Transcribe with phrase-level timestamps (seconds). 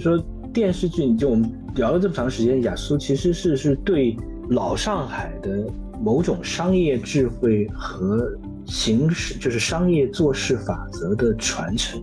[0.00, 0.18] 说
[0.52, 4.16] 电视剧，你就我们聊了这么长时间，雅苏其实是是对
[4.48, 5.66] 老上海的
[6.02, 8.30] 某种商业智慧和
[8.66, 12.02] 形式，就是商业做事法则的传承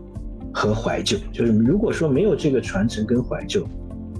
[0.54, 1.18] 和怀旧。
[1.32, 3.68] 就是如果说没有这个传承跟怀旧，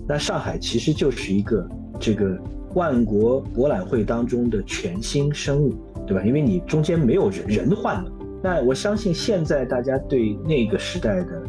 [0.08, 2.38] 那上海其实就是一个这个
[2.74, 5.74] 万国博览会当中的全新生物，
[6.06, 6.24] 对吧？
[6.24, 8.12] 因为你中间没有人，人换了。
[8.44, 11.44] 那我相信现在大家对那个时代的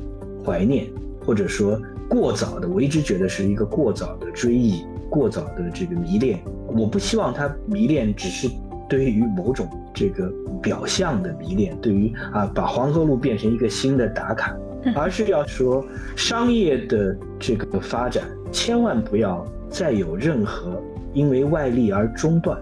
[0.44, 0.86] 怀念，
[1.24, 6.40] 或者说过早的，我一直觉得是一个过早的追忆，过早的这个迷恋。
[6.68, 8.48] 我不希望他迷恋只是
[8.88, 10.30] 对于某种这个
[10.62, 14.56] 表象的迷恋，对于啊把黄河路变成一个新的打卡，
[14.94, 15.84] 而是要说
[16.16, 20.82] 商业的这个发展，千万不要再有任何
[21.12, 22.58] 因为外力而中断。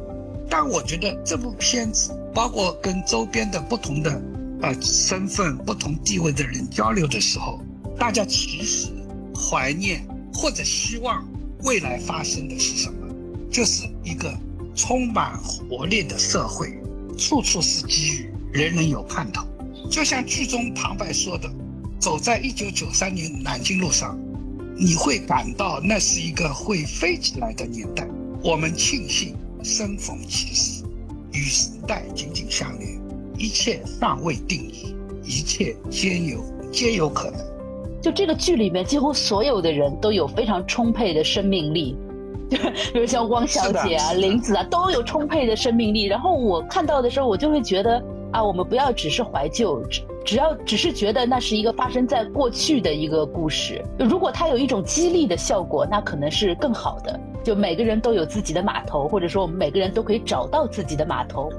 [0.49, 2.13] 但我觉得这部片子。
[2.35, 4.11] 包括跟周边的不同的
[4.61, 7.59] 呃身份、不同地位的人交流的时候，
[7.99, 8.91] 大家其实
[9.37, 11.27] 怀念或者希望
[11.63, 13.07] 未来发生的是什么？
[13.51, 14.35] 就是一个
[14.75, 16.79] 充满活力的社会，
[17.17, 19.47] 处处是机遇，人人有盼头。
[19.91, 21.49] 就像剧中旁白说的
[22.01, 24.19] ：“走在一九九三年南京路上，
[24.77, 28.07] 你会感到那是一个会飞起来的年代。”
[28.43, 30.83] 我们庆幸生逢其时。
[31.33, 32.99] 与时代紧紧相连，
[33.39, 37.56] 一切尚未定义，一切皆有皆有可能。
[38.07, 41.97] 就这个剧里面，几乎所有的人都有非常充沛的生命力，
[42.49, 46.05] 就比如像汪小姐啊、林子啊，都有充沛的生命力。
[46.05, 53.85] 然后我看到的时候，我就会觉得啊，我们不要只是怀旧，只只要只是觉得那是一个发生在过去的一个故事。
[53.99, 57.19] 如果它有一种激励的效果，那可能是更好的。
[57.43, 61.51] 就每个人都有自己的码头，或者说我们每个人都可以找到自己的码头。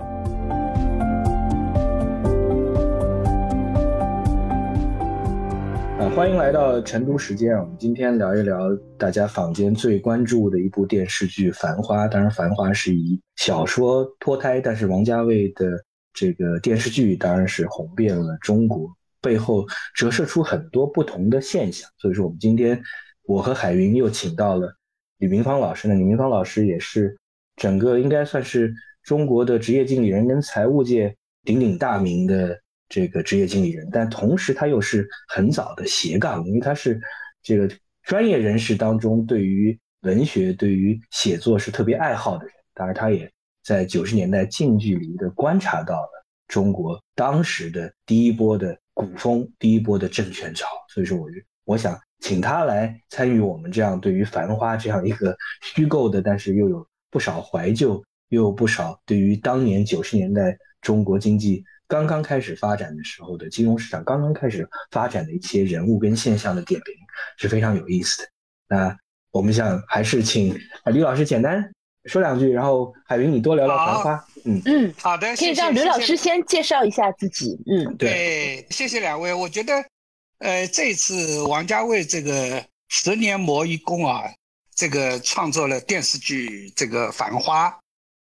[5.99, 7.57] 啊，欢迎来到成都时间！
[7.57, 8.69] 我们今天聊一聊
[8.99, 12.05] 大家坊间最关注的一部电视剧《繁花》。
[12.09, 18.87] 当然，《繁花》是以小说脱胎，但是王家卫的这个电视剧当然是红遍了中国，
[19.21, 19.65] 背后
[19.95, 21.89] 折射出很多不同的现象。
[21.97, 22.79] 所以说，我们今天
[23.23, 24.71] 我和海云又请到了。
[25.17, 25.95] 吕明芳老师呢？
[25.95, 27.17] 吕明芳老师也是
[27.55, 28.71] 整个应该算是
[29.01, 32.55] 中国的职业经理人跟财务界鼎鼎大名的
[32.89, 36.99] 这个职业经理人，但同时他又是很早的斜杠，因为他是
[37.41, 37.69] 这个
[38.03, 42.53] 专业人士当中对于文学、对于写作是特别爱好的人。
[42.73, 43.31] 当然，他也
[43.63, 51.99] 在九十年代近距离的观察到了中国当时的第一波的古风、第一波的政权潮，所以说，我就我想。
[52.19, 66.93] 请他来参与我们这样对于《繁花》这样一个虚构的，但是又有不少怀旧，又有不少对于当年九十年代中国经济刚刚开始发展的时候的金融市场刚刚开始发展的一些人物跟现象的点评，
[67.37, 68.29] 是非常有意思的。
[68.69, 68.97] 那
[69.31, 71.63] 我们想还是请吕老师简单
[72.05, 74.15] 说两句，然后海云你多聊聊《繁花》。
[74.45, 77.57] 嗯嗯，好的，可以让吕老师先介绍一下自己。
[77.65, 79.73] 嗯，对，谢谢两位，我觉得。
[80.39, 84.21] 呃，这次王家卫这个十年磨一功啊，
[84.75, 87.69] 这个创作了电视剧这个《繁花》，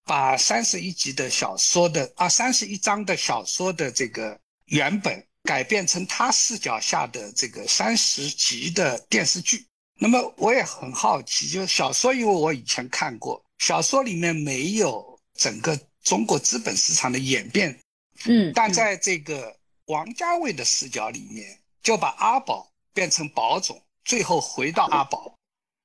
[0.05, 9.67] 把三十一集的小说的啊三十一章的小说的这个原本改变成他视角下的这个三十集的电视剧。
[9.99, 17.79] 那么我也很好奇，就是小说，因为我以前看过，小说里面没有整个中国资本市场的演变，
[18.27, 19.57] 嗯，但在这个
[19.87, 21.59] 王家卫的视角里面。
[21.85, 25.37] 就把阿宝变成宝总，最后回到阿宝。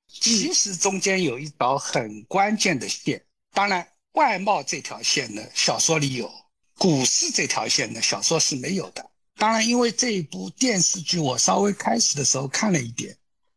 [0.08, 3.22] 其实中间有一条很关键的线，
[3.52, 6.26] 当然外贸这条线呢，小说里有；
[6.78, 9.10] 股市这条线呢，小说是没有的。
[9.36, 13.16] 当然，因为这一部电视剧，我稍微开始的时候看了一点，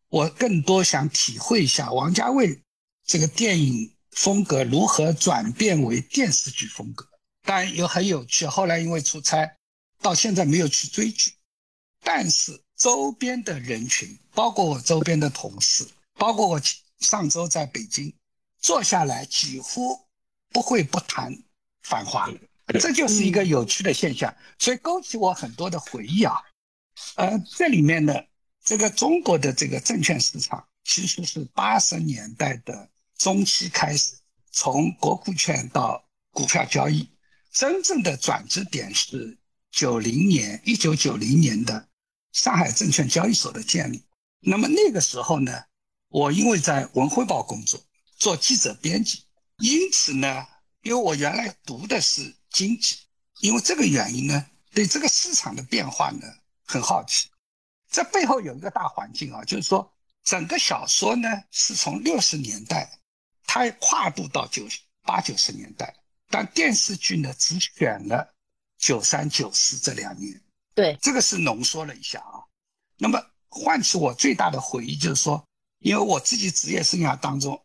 [0.09, 2.61] 我更多想体会一下王家卫
[3.05, 7.05] 这个电影风格如何转变为电视剧风格。
[7.41, 8.45] 当然也很有趣。
[8.45, 9.57] 后来因为出差，
[10.01, 11.33] 到现在没有去追剧。
[12.01, 16.61] 但是周边的人群，包括我周边的同事，包括我
[16.99, 18.13] 上周在北京
[18.59, 19.99] 坐下来，几乎
[20.53, 21.37] 不会不谈
[21.81, 22.29] 繁华，
[22.79, 26.35] 这就是一个有趣的现象，所以勾起我很多的回忆啊。
[27.15, 28.13] 呃，这里面呢
[28.63, 34.15] 这个中国的这个证券市场，其实是八十年代的中期开始，
[34.51, 37.09] 从国库券到股票交易，
[37.51, 39.37] 真正的转折点是
[39.71, 41.89] 九零年，一九九零年的。
[42.31, 44.03] 上海证券交易所的建立，
[44.39, 45.51] 那么那个时候呢，
[46.09, 47.79] 我因为在文汇报工作，
[48.17, 49.21] 做记者编辑，
[49.59, 50.45] 因此呢，
[50.81, 52.97] 因为我原来读的是经济，
[53.39, 56.27] 因为这个原因呢，对这个市场的变化呢
[56.65, 57.29] 很好奇。
[57.89, 62.99] 这背后有一个大环境啊，就是说整个小说呢是从六十年代，
[63.45, 64.67] 它跨度到九
[65.03, 65.95] 八九十年代，
[66.29, 68.33] 但电视剧呢只选了
[68.79, 70.41] 九三九四这两年。
[70.73, 72.41] 对，这个是浓缩了一下啊。
[72.97, 75.47] 那么唤起我最大的回忆就是说，
[75.79, 77.62] 因为我自己职业生涯当中，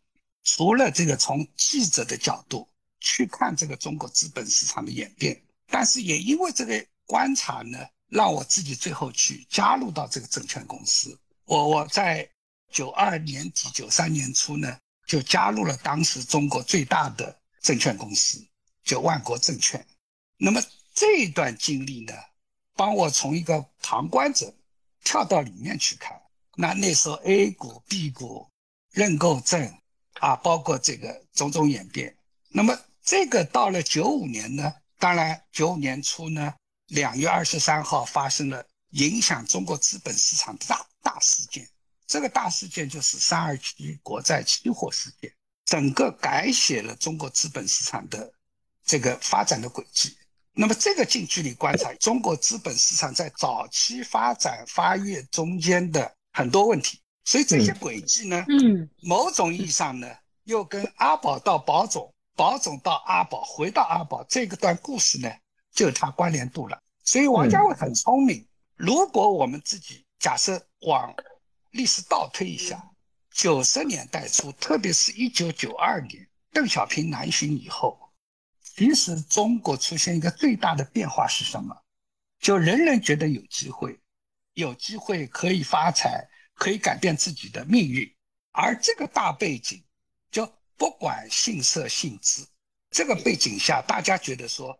[0.51, 2.67] 除了这个从记者的角度
[2.99, 11.15] 去看这个中国资本市场的演变，但是也因为这个观察呢，让我自己最后去加入到这个证券公司。
[11.45, 12.27] 我我在
[12.71, 14.75] 九二年底、九三年初呢，
[15.05, 18.43] 就加入了当时中国最大的证券公司，
[18.83, 19.85] 就万国证券。
[20.35, 20.59] 那么
[20.95, 22.13] 这一段经历呢，
[22.75, 24.51] 帮我从一个旁观者
[25.03, 26.19] 跳到里面去看。
[26.55, 28.49] 那那时候 A 股、B 股
[28.91, 29.71] 认购证
[30.19, 32.15] 啊，包括这个种种演变。
[32.49, 36.53] 那么这个到了九五年呢，当然九五年初呢，
[36.87, 41.67] 两月二十三号发生了影响中国资本市场的大大事件。
[42.07, 45.31] 这个大事件就是三二七国债期货事件，
[45.65, 48.31] 整个改写了中国资本市场的
[48.83, 50.17] 这个发展的轨迹。
[50.53, 60.07] 那么，这个近距离观察中国资本市场在早期发展发育中间的很多问题，所以这些轨迹呢，嗯，某种意义上呢，
[60.45, 65.31] 又跟阿宝到宝总、宝总到阿宝、回到阿宝这个段故事呢，
[65.71, 66.81] 就有它关联度了。
[67.03, 68.43] 所以，王家卫很聪明。
[68.75, 71.13] 如果我们自己假设往
[71.69, 72.83] 历史倒推一下，
[73.31, 77.95] 九十年代初，特别是一九九二年邓小平南巡以后，
[78.63, 81.77] 其实中国出现一个最大的变化是什么？
[82.39, 83.99] 就人人觉得有机会，
[84.55, 86.27] 有机会可以发财，
[86.59, 88.07] 可以改变自己的命运。
[88.51, 89.81] 而这个大背景，
[90.29, 90.45] 就
[90.77, 92.45] 不管性色性资，
[92.91, 94.77] 这个背景下，大家觉得说，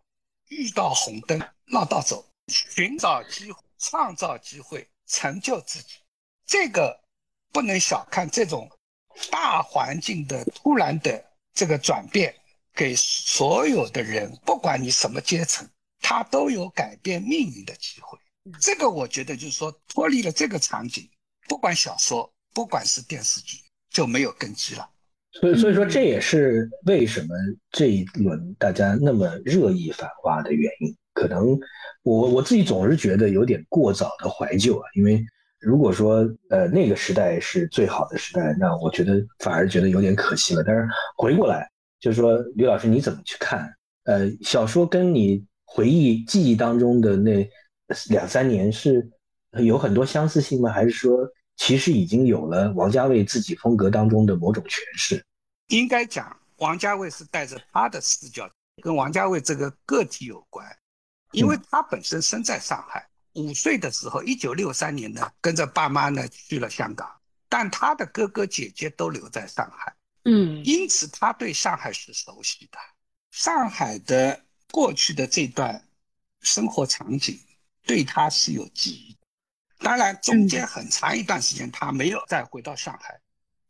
[0.48, 5.94] 遇到红灯绕道走，寻找机会，创造机会，成就自己。
[6.44, 7.00] 这个
[7.52, 8.70] 不能小看这种
[9.30, 11.24] 大环境的突然的
[11.54, 12.34] 这个转变，
[12.74, 15.68] 给所有的人，不管你什么阶层，
[16.00, 18.18] 他都有改变命运的机会。
[18.60, 21.08] 这个我觉得就是说，脱离了这个场景，
[21.50, 23.56] 不管小说，不管是电视剧，
[23.90, 24.88] 就没有根基了。
[25.32, 27.34] 所以，所以说这也是为什么
[27.72, 30.96] 这一轮大家那么热议《繁花》的原因。
[31.12, 31.58] 可能
[32.04, 35.20] 我我自己总是觉得有点过早的怀旧啊，因为。
[35.62, 40.64] 如果说呃那个时代是最好的时代，那我觉得反而觉得有点可惜了。
[40.66, 40.88] 但是
[41.18, 41.70] 回过来
[42.00, 43.70] 就是说，吕老师你怎么去看？
[44.04, 47.46] 呃，小说跟你回忆记忆当中的那
[48.08, 49.06] 两三年是
[49.62, 50.72] 有很多相似性吗？
[50.72, 51.28] 还是说
[51.60, 55.22] 其实已经有了王家卫自己风格当中的某种诠释？
[55.66, 58.50] 应该讲，王家卫是带着他的视角，
[58.82, 60.66] 跟王家卫这个个体有关，
[61.32, 63.06] 因为他本身生在上海。
[63.34, 67.06] 五岁的时候，一九六三年呢，跟着爸妈呢去了香港，
[67.46, 72.78] 但他的哥哥姐姐都留在上海，嗯，因此他对上海是熟悉的，
[73.32, 74.42] 上海的
[74.72, 75.86] 过去的这段
[76.40, 77.38] 生活场景
[77.84, 79.14] 对他是有记忆。
[79.80, 83.20] 当然，中间很长一段时间他没有再回到上海，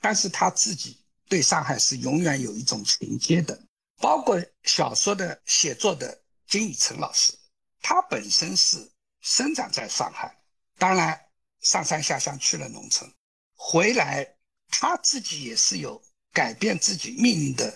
[0.00, 3.58] 但是他自己对上海是永远有一种情结的。
[3.98, 7.32] 包括小说的写作的金宇澄老师，
[7.80, 8.90] 他本身是。
[9.22, 10.34] 生长在上海，
[10.78, 11.20] 当然
[11.60, 13.06] 上山下乡去了农村，
[13.54, 14.26] 回来
[14.70, 16.02] 他自己也是有
[16.32, 17.70] 改变自己命运的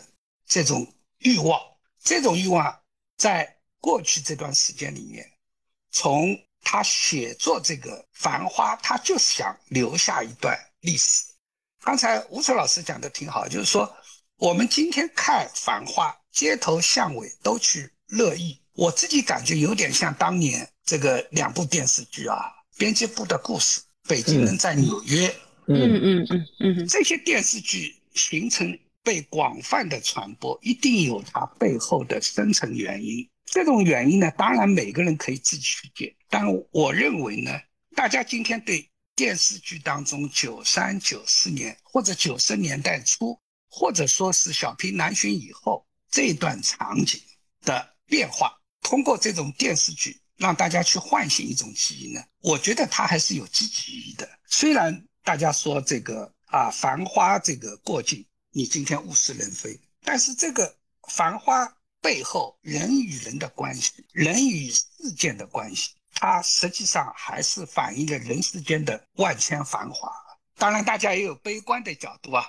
[0.47, 1.61] 这种欲望。
[2.03, 2.83] 这种欲望
[3.19, 5.31] 在过去这段时间里面，
[5.91, 11.23] 从他写作这个《繁花》，他就想留下一段历史。
[11.83, 13.94] 刚才吴楚老师讲的挺好，就是说
[14.38, 18.59] 我们今天看《繁花》，街头巷尾都去乐意。
[18.73, 20.68] 我自己感觉有点像当年。
[20.87, 22.37] 这个两部电视剧啊，
[22.78, 25.28] 《编辑部的故事》《北京人在纽约》，
[25.66, 33.26] 嗯嗯嗯嗯，这些电视剧形成被广泛的传播，一定有它背后的深层原因。
[33.55, 37.53] 这种原因呢，当然每个人可以自己去解，但我认为呢，
[37.95, 43.39] 大家今天对电视剧当中九三九四年或者九十年代初，
[43.71, 47.21] 或者说是小平南巡以后这段场景
[47.63, 50.21] 的变化，通过这种电视剧。
[50.37, 52.21] 让大家去唤醒一种记忆呢？
[52.41, 54.29] 我觉得它还是有积极意义的。
[54.49, 60.77] 虽然大家说这个啊，繁花这个过境，你今天物是人非，但是这个
[61.09, 61.73] 繁花
[62.05, 70.13] 背后人与人的关系，人与事件的关系，它实际上还是反映了人世间的万千繁华。
[70.59, 72.45] 当然，大家也有悲观的角度啊。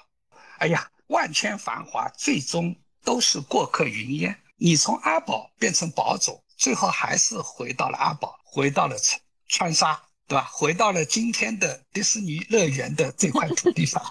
[0.58, 4.38] 哎呀，万千繁华最终都是过客云烟。
[4.58, 6.44] 你从阿宝变成宝总。
[6.58, 10.50] 最后还是回到了阿宝，回到了川川沙，对吧？
[10.54, 14.02] 回到了今天的迪士尼乐园的这块土地上。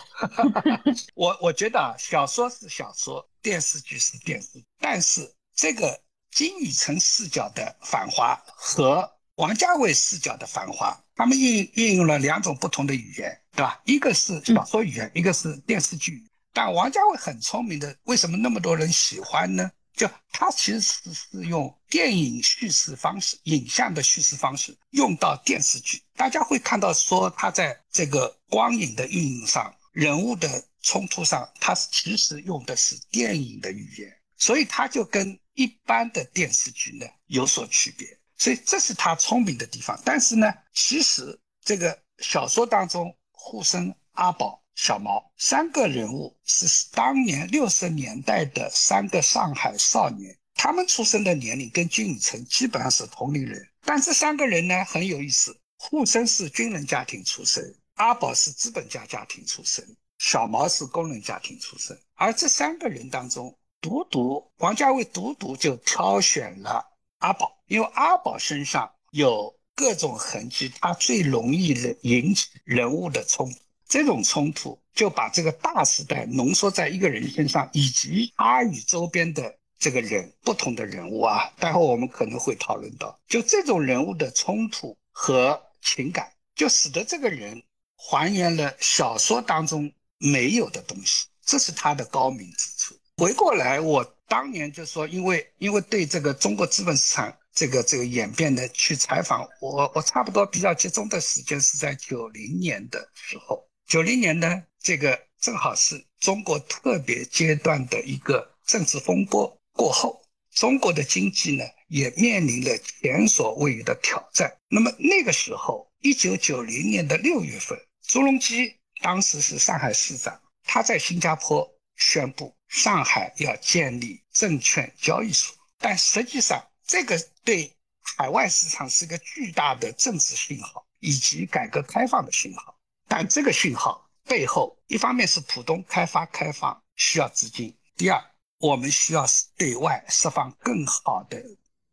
[1.14, 13.78] 我我觉得啊，小说是小说，电视剧是电视，但是这个金宇澄视角的《繁花》和王家卫视角的《繁花》，他们运运用了两种不同的语言，对吧？
[13.84, 16.24] 一个是小说语言，一个是电视剧。
[16.54, 19.70] 但王家卫很聪明的，为什么那么多人喜欢呢？
[19.94, 40.00] 就他其实是是用电影叙事方式、影像的叙事方式用到电视剧，大家会看到说他在这个光影的运用上、人物的冲突上，他其实用的是电影的语言，所以他就跟一般的电视剧呢有所区别，所以这是他聪明的地方。
[40.04, 44.60] 但是呢，其实这个小说当中，护生、阿宝。
[44.76, 53.64] 小毛三个人物是当年六十年代的三个上海少年，他们出生的年龄跟金宇澄基本上是同龄人。
[53.84, 61.94] 但这三个人呢很有意思，沪生是军人家庭出身，阿宝是资本家家庭出身，小毛是工人家庭出身。
[62.14, 66.82] 而这三个人当中，独独王家卫独独就挑选了
[67.18, 73.58] 阿宝，因为阿宝身上有各种痕迹，他最容易的引起人物的冲突。
[73.86, 87.62] 这种冲突就把这个大时代浓缩在一个人身上，以及他与周边的这个人不同的人物啊，待会我们可能会讨论到，就这种人物的冲突和情感，就使得这个人
[87.94, 89.92] 还原了小说当中
[90.32, 92.94] 没有的东西，这是他的高明之处。
[93.18, 103.62] 回过来，我当年就说，因为因为对这个中国资本市场这个这个演变的去采访，我我差不多比较集中的时间是在九零年的时候。
[103.86, 110.20] 九零年呢，这个正好是中国特别阶段的一个政治风波过后，
[110.52, 114.52] 中国的经济呢也面临了前所未有的挑战。
[114.68, 117.78] 那么那个时候，一九九零年的六月份，
[118.08, 127.70] 朱镕基当时是上海市长，他在新加坡宣布上海要建立证券交易所，但实际上这个对
[128.00, 132.74] 海外市场是个巨大的政治信号以及改革开放的信号。
[133.06, 138.18] 但这个信号背后，一方面是浦东开发开放需要资金，第二，
[138.58, 139.26] 我们需要
[139.58, 141.38] 对外释放更好的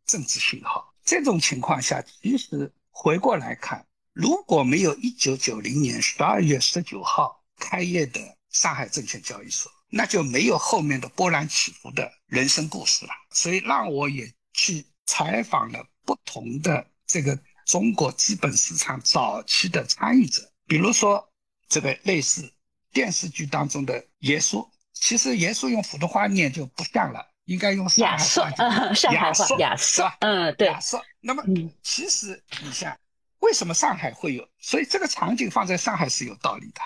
[0.05, 0.95] 政治信号。
[1.03, 13.11] 这种情况下，其实回过来看，如果没有一九九零年十二月十九号开业的上海证券交易所，那就没有后面的波澜起伏的人生故事了。
[13.31, 20.41] 所以，让我也去采访了不同的这个中国资本市场早期的参与者。
[20.67, 21.25] 比如说，
[21.69, 22.51] 这个类似
[22.91, 31.01] 电视剧当中的耶稣，其实耶稣用普通话念就不像了，应该用上海话，上海话，亚瑟，嗯，对，亚瑟。
[31.21, 31.43] 那么，
[31.81, 32.97] 其实你像，
[33.41, 34.47] 为什么上海会有？
[34.57, 36.81] 所以这个场景放在上海是有道理的。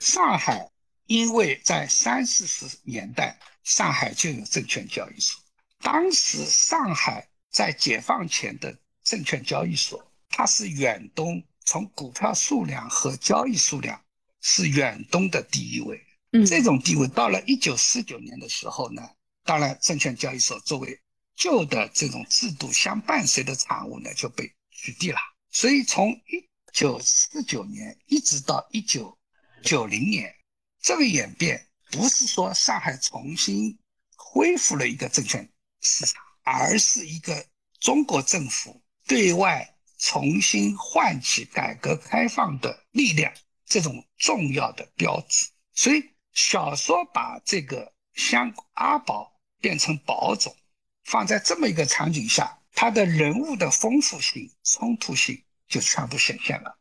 [0.00, 0.68] 上海
[1.06, 5.40] 因为在三四十年代，上海就有证券交易所，
[5.80, 11.40] 当时上海在解放前的证券交易所，它是远东。
[11.66, 14.02] 从股票数量和交易数量
[14.40, 19.02] 是远东的第一位，嗯，这种地位到了一九四九年的时候呢，
[19.44, 21.00] 当然证券交易所作为
[21.36, 25.20] 旧的这种制度相伴随的产物呢就被取缔了。
[25.50, 29.18] 所以从一九四九年一直到一九
[29.62, 30.34] 九零年，
[30.80, 33.78] 这个演变不是说上海重新
[34.16, 35.48] 恢复了一个证券
[35.80, 37.46] 市场，而是一个
[37.78, 39.76] 中国政府对外。
[40.02, 43.30] 重新唤起改革开放的力量，
[43.66, 45.46] 这种重要的标志。
[45.74, 46.02] 所以
[46.32, 50.56] 小说把这个香阿宝变成宝总，
[51.04, 56.78] 放在这么一个场景下，他的人物的丰富性、冲突性就全部显现了。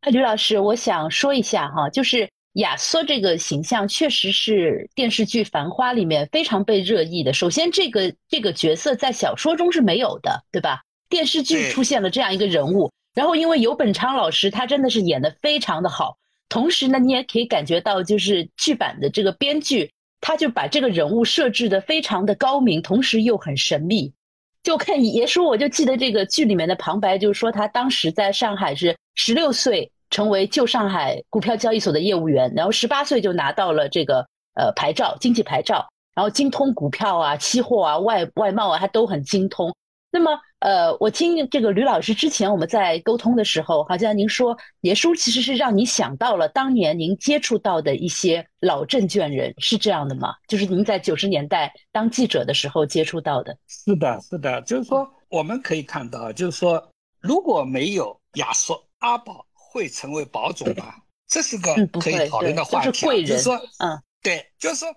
[0.00, 7.32] 哎，吕老师，我想说一下哈，就是亚瑟这个形象确实是电视剧《繁花》里面非常被热议的。
[7.32, 10.82] 首先，这个这个角色在小说中是没有的，对吧？
[11.08, 16.18] 电视剧出现了这样一个人物，然后因为尤本昌老师他真的是演的非常的好，
[16.48, 24.12] 同时呢，你也可以感觉到就是剧版的这个编剧，他就把这个人物设置的非常的高明，同时又很神秘。
[24.68, 34.18] 就看爷叔，我就记得这个剧里面的旁白，就是说他当时在上海是十六岁成为旧上海股票交易所的业务员，然后十八岁就拿到了这个
[34.56, 39.74] 呃牌照，经济牌照，然后精通股票啊、期货啊、外外贸啊，他都很精通。
[40.10, 50.34] 那么，呃，我听这个吕老师之前我们在沟通的时候，好像您说爷叔其实是让你想到了当年您接触到的一些老证券人，是这样的吗？
[50.48, 53.56] 就是您在九十年代当记者的时候接触到的。
[53.68, 60.94] 是的，是的，就是说我们可以看到，就是说如果没有亚瑟，阿宝会成为宝总吗？
[61.28, 62.90] 这是个可以会讨论的话题、啊。
[62.90, 64.88] 对就是贵人就是说，嗯，对，就是说，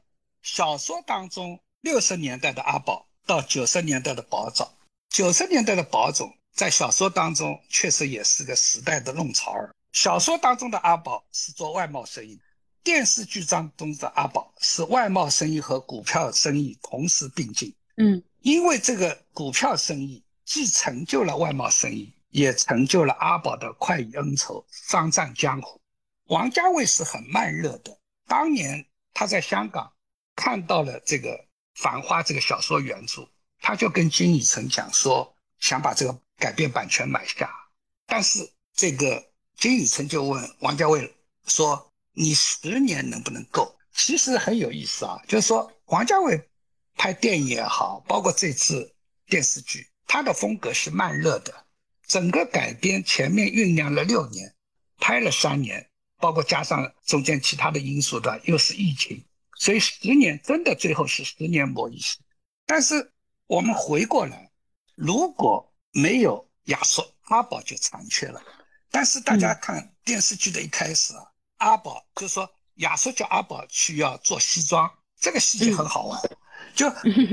[0.42, 4.68] 小说当中六十年代的阿宝到九十年代的宝总，
[5.12, 9.76] 九十年代的宝总在小说当中确实也是个时代的弄潮儿。
[9.92, 12.40] 小说当中的阿宝是做外贸生意，
[12.82, 17.76] 电视剧当中的阿宝是外贸生意和股票生意同时并进。
[17.98, 25.78] 嗯因为这个股票生意既成就了外贸生意，也成就了阿宝的快意恩仇、商战江湖。
[26.28, 29.92] 王家卫是很慢热的，当年他在香港
[30.38, 31.32] 看到了这个
[31.76, 33.28] 《繁花》这个小说原著，
[33.62, 37.50] 他就跟金宇澄讲说，想把这个改编版权买下。
[38.08, 39.24] 但是这个
[39.56, 41.16] 金宇澄就问王家卫
[41.48, 46.50] 说：“你十年能不能够？”其实很有意思啊，就是说王家卫
[46.96, 48.94] 拍电影也好，包括这次
[49.28, 51.66] 电视剧，他的风格是慢热的，
[52.08, 54.56] 整个改编前面酝酿了六年，
[54.98, 59.24] 拍了三年，包括加上中间其他的因素的，又是疫情，
[59.58, 62.18] 所以十年真的最后是十年磨一剑。
[62.66, 63.11] 但是
[63.52, 64.50] 我们回过来，
[64.96, 68.42] 如果没有亚索，阿宝就残缺了。
[68.90, 71.24] 但是大家看电视剧的一开始啊，
[71.58, 74.90] 阿宝就说亚索叫阿宝去要做西装，
[75.20, 76.22] 这个细节很好玩。
[76.74, 76.88] 就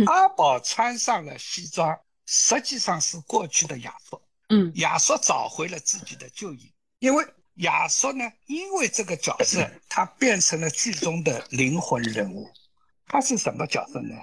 [0.07, 1.97] 阿宝穿上了西装，
[2.27, 4.21] 实际上是过去的亚索。
[4.49, 7.25] 嗯亚索找回了自己的旧影，因为
[7.59, 12.51] 亚索呢，因为这个角色， 他变成了剧中的灵魂人物。
[13.07, 14.17] 他是什么角色呢？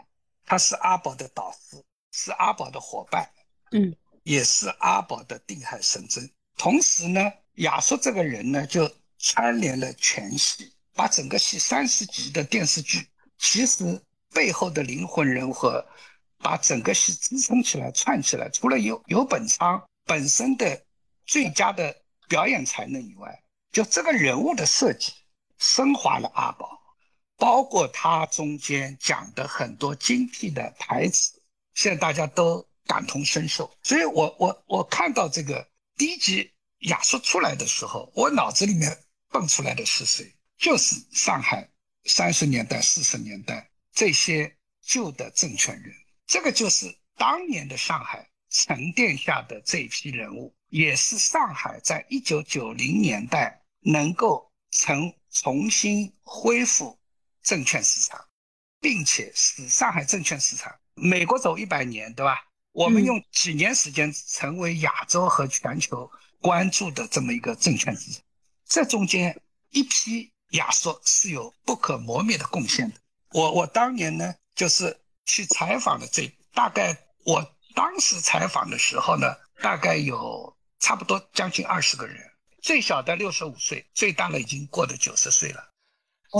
[0.45, 3.29] 他是阿宝的导师，是阿宝的伙伴，
[3.71, 6.29] 嗯也是阿宝的定海神针。
[6.57, 7.19] 同时呢，
[7.55, 14.01] 亚索这个人呢，就串联了全戏，把整个戏三十集的电视剧，其实
[14.33, 15.85] 背后的灵魂人物和
[16.39, 20.81] 把整个戏支撑起来、串起来，除了有有本昌本身的
[21.25, 21.95] 最佳的
[22.27, 25.11] 表演才能以外，就这个人物的设计
[25.57, 26.79] 升华了阿宝，
[27.37, 31.41] 包括他中间讲的很多精辟的台词，
[31.73, 33.71] 现在大家都感同身受。
[33.83, 35.67] 所以我我我看到这个
[35.97, 38.97] 第一集亚述出来的时候，我脑子里面
[39.29, 40.33] 蹦出来的是谁？
[40.57, 41.69] 就是上海
[42.05, 45.93] 三十年代、四十年代这些旧的政权人，
[46.25, 56.97] 这个就是当年的上海沉淀下的这批人物，也是上海在一九九零年代能够重重新恢复
[57.45, 58.19] 证券市场，
[58.81, 62.37] 并且使上海证券市场，美国走一百年，对吧？
[62.73, 68.21] 我们嗯用几年时间成为亚洲和全球关注的这么一个证券市场，
[68.67, 72.97] 这中间一批亚索是有不可磨灭的贡献的。
[73.31, 82.19] 我我当年呢，就是去采访的这大概，我当时采访的时候呢，大概有差不多将近二十个人，
[82.61, 85.74] 最小的六十五岁，最大的已经过了九十岁了。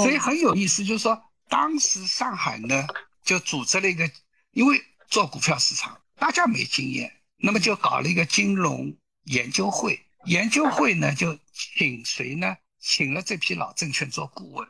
[0.04, 2.88] 所以很有意思，就是说当时上海呢
[3.24, 4.10] 就组织了一个，
[4.52, 10.02] 因为做股票市场大家没经验，那么就搞了一个金融研究会。
[10.26, 12.56] 研究会呢就请谁呢？
[12.80, 14.68] 请了这批老证券做顾问。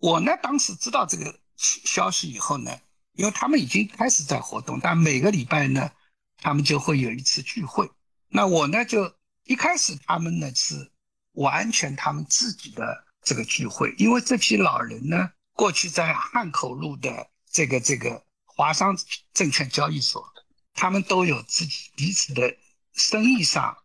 [0.00, 2.70] 我呢当时知道这个消息以后呢，
[3.14, 5.90] 因为他们已经开始在活动，但每个礼拜呢
[6.36, 7.90] 他们就会有一次聚会。
[8.28, 9.12] 那我呢就
[9.44, 10.92] 一开始他们呢是
[11.32, 18.98] 完全他们自己的这个聚会，因为这批老人呢过去在汉口路的这个这个华商
[19.34, 20.26] 证券交易所，
[20.72, 22.56] 他们都有自己彼此的
[22.94, 23.76] 生意上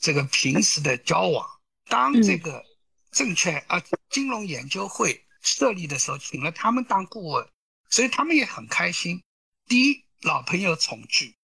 [0.00, 1.46] 这个平时的交往。
[1.90, 2.64] 当这个
[3.12, 7.46] 证券啊金融研究会设立的时候，请了他们当顾问，
[7.90, 9.22] 所以他们也很开心。
[9.66, 11.34] 第一，老朋友重聚；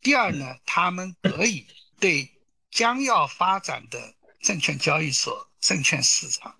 [0.00, 1.64] 第二呢，他们可以
[2.00, 2.28] 对
[2.72, 6.57] 将要发展的证券交易所、证券市场，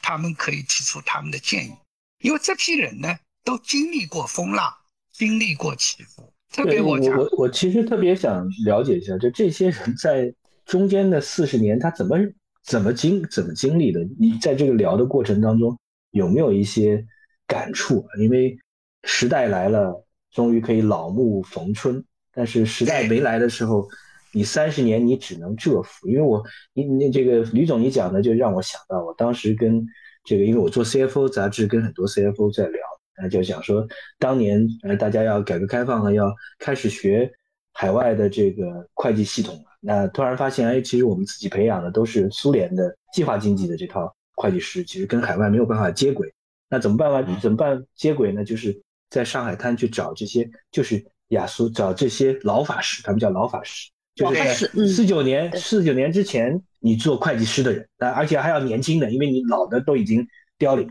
[0.00, 1.72] 他们可以提出他们的建议。
[2.20, 3.08] 因为这批人呢，
[3.44, 4.72] 都经历过风浪，
[5.12, 6.32] 经历过起伏。
[6.50, 10.32] 特别我，我我其实特别想了解一下，就这些人在
[10.64, 12.16] 中间的四十年，他怎么
[12.64, 14.00] 怎么经怎么经历的？
[14.18, 15.78] 你在这个聊的过程当中，
[16.10, 17.06] 有没有一些
[17.46, 18.08] 感触啊？
[18.18, 18.58] 因为
[19.04, 23.86] 时代来了，终于可以老木逢春，但是时代没来的时候，
[24.32, 26.08] 你三十年你只能蛰伏。
[26.08, 29.84] 因为我你你这个吕总你讲的就让我想到，我当时跟
[30.24, 32.80] 这个，因为我做 CFO 杂志，跟很多 CFO 在聊。
[33.20, 33.84] 那就讲说，
[34.20, 37.28] 当年呃大家要改革开放了，要开始学
[37.72, 39.62] 海外的这个会计系统了。
[39.80, 46.32] 那突然发现，哎，其实我们自己培养的都是苏联的计划经济的这套会计师，其实跟海外没有办法接轨。
[46.70, 47.38] 那怎么办呢？
[47.42, 48.44] 怎么办接轨呢？
[48.44, 60.26] 就是在上海滩去找这些，就是雅苏找这些老法师，他们叫老法师，就是四九年四九年之前你做会计师的人，那而且还要年轻的，因为你老的都已经
[60.58, 60.90] 凋零。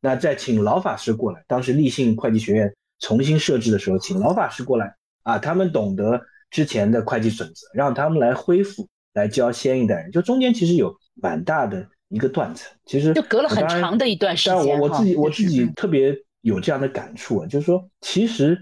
[0.00, 10.10] 那再请老法师过来，当时立信会计学院重新设置的时候，请老法师过来啊，他们懂得之前的会计准则，让他们来恢复，来教先一代人。
[10.10, 14.54] 就中间其实有蛮大的一个断层，其实就隔了很长的一段时间。
[14.54, 18.58] 但我我自己我自己特别有这样的感触啊，就是说，其实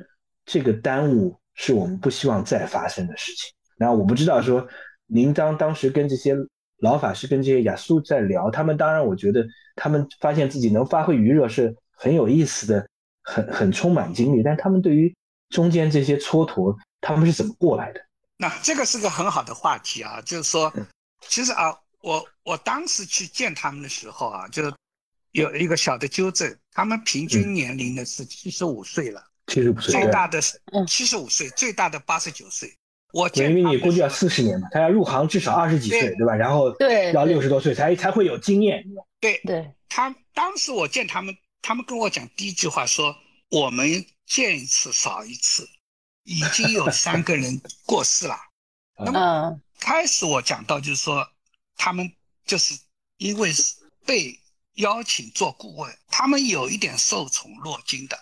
[0.46, 3.52] 这个耽误是我们不希望再发生的事情。
[3.82, 4.66] 那我不知道说，
[5.06, 6.36] 您当当时跟这些。
[6.82, 12.84] 老法师跟这些雅苏在聊，他们当然，我觉得他们发现自己能发挥余热是很有意思的，
[13.22, 14.42] 很很充满精力。
[14.42, 15.14] 但他们对于
[15.50, 18.00] 中间这些蹉跎，他们是怎么过来的？
[18.36, 20.74] 那这个是个很好的话题啊，就是说，
[21.20, 24.64] 其实啊，我我当时去见他们的时候啊，就
[25.30, 32.76] 有一个小的纠正，他们平均年龄呢是七十五岁了，七十五岁，最大的是七十五岁，最大的八十九岁。
[33.12, 36.34] 我因为你估计要四十年嘛，他要入行至少二十几岁，对吧？
[36.34, 38.82] 然后对要六十多岁才才会有经验。
[39.20, 43.14] 对对，他当时我见他们，他们跟我讲第一句话说
[43.50, 43.86] ：“我们
[44.26, 45.68] 见一次少一次，
[46.24, 48.34] 已经有三个人过世了。
[49.04, 51.26] ”那么开始我讲到就是说，
[51.76, 52.10] 他们
[52.46, 52.74] 就是
[53.18, 53.74] 因为是
[54.06, 54.34] 被
[54.76, 58.18] 邀请做顾问，他们有一点受宠若惊的。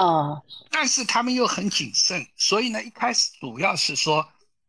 [0.00, 4.26] 啊，但是他们又很谨慎，所以呢，一开始主要是说，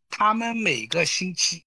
[0.10, 1.64] 他们每个星期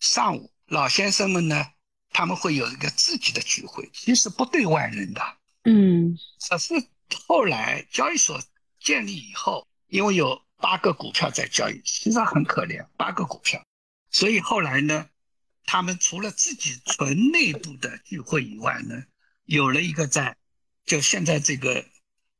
[0.00, 1.64] 上午，老先生们呢，
[2.10, 5.22] 他们会有一个自己的聚会，其实不对外人的。
[5.64, 6.14] 嗯，
[6.50, 6.74] 可是
[7.26, 8.38] 后来交易所
[8.80, 13.64] 建立以后，因为有八个股票在交易，实际上很可怜，八个股票，
[14.10, 15.08] 所以后来呢，
[15.64, 19.04] 他们除了自己纯内部的聚会以外呢，
[19.46, 20.36] 有了一个在，
[20.84, 21.82] 就现在这个。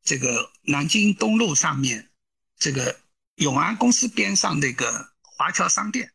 [0.06, 2.08] 这个南京东路上面，
[2.56, 3.00] 这个
[3.34, 6.12] 永安公司边上那个华侨商店，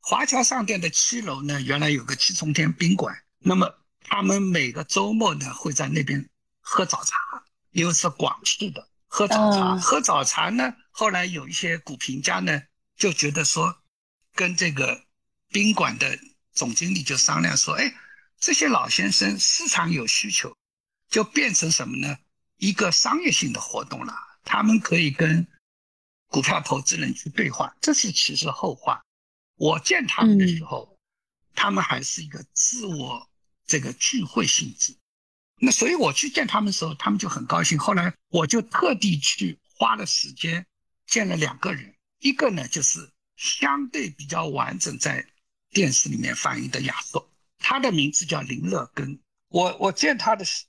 [0.00, 3.14] 华侨商店的七楼呢，原来有个七重天宾馆。
[3.38, 6.26] 那么他们每个周末呢，会在那边
[6.60, 7.18] 喝早茶，
[7.72, 9.76] 因为是广式的喝早茶。
[9.76, 12.62] 喝早茶呢，后来有一些股评家呢，
[12.96, 13.82] 就觉得说，
[14.34, 15.04] 跟这个
[15.50, 16.18] 宾馆的
[16.54, 17.94] 总经理就商量说，哎，
[18.40, 20.56] 这些老先生市场有需求，
[21.10, 22.16] 就变成什么呢？
[22.58, 25.46] 一个商业性的活动了，他们可以跟
[26.28, 29.02] 股票投资人去对话，这是其实后话。
[29.56, 30.98] 我见他们的时候，
[31.54, 33.28] 他们还是一个自我
[33.66, 34.96] 这个聚会性质。
[35.58, 37.78] 那所以我去见他们的时候，他们就很高兴。
[37.78, 40.66] 后来我就特地去花了时间
[41.06, 45.26] 见了两个人，一个呢就是相对比较完整在
[45.70, 49.18] 电视里面反映的亚瑟，他的名字叫林乐根。
[49.48, 50.64] 我我见他的时。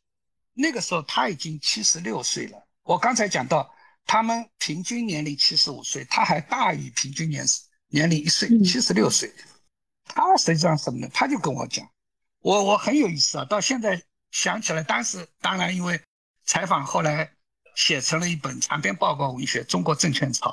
[0.57, 2.67] 那个时候他已经七十六岁了。
[2.81, 3.71] 我刚才讲到，
[4.05, 7.45] 他们平均年龄七十五岁，他还大于平均年
[7.89, 9.31] 年龄一岁，七十六岁。
[10.05, 11.07] 他实际上什么呢？
[11.13, 11.87] 他就跟我讲，
[12.39, 13.45] 我我很有意思啊。
[13.45, 16.01] 到现在想起来，当时当然因为
[16.45, 17.29] 采访，后来
[17.75, 20.49] 写成了一本长篇报告文学《中国证券潮》，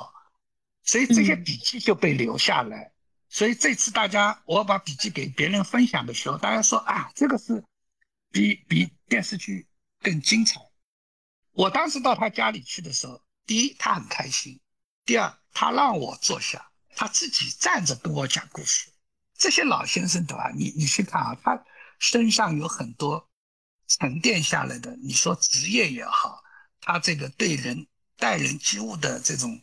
[0.91, 2.91] 所以这些笔记就被留下来。
[3.29, 7.63] 所以这次大家我把笔记给别人分享的时候，大家说啊，这个是
[8.31, 9.65] 比比电视剧。
[10.05, 10.61] 更精彩。
[11.53, 14.61] 我当时到他家里去的时候，第一他很开心，
[15.03, 18.91] 第二他让我坐下，他自己站着跟我讲故事。
[19.35, 20.51] 这些老先生对吧？
[20.55, 21.65] 你你去看啊，他
[21.97, 23.27] 身上有很多
[23.87, 26.43] 沉淀下来的，你说职业也好，
[26.79, 27.87] 他这个对人
[28.17, 29.59] 待人接物的这种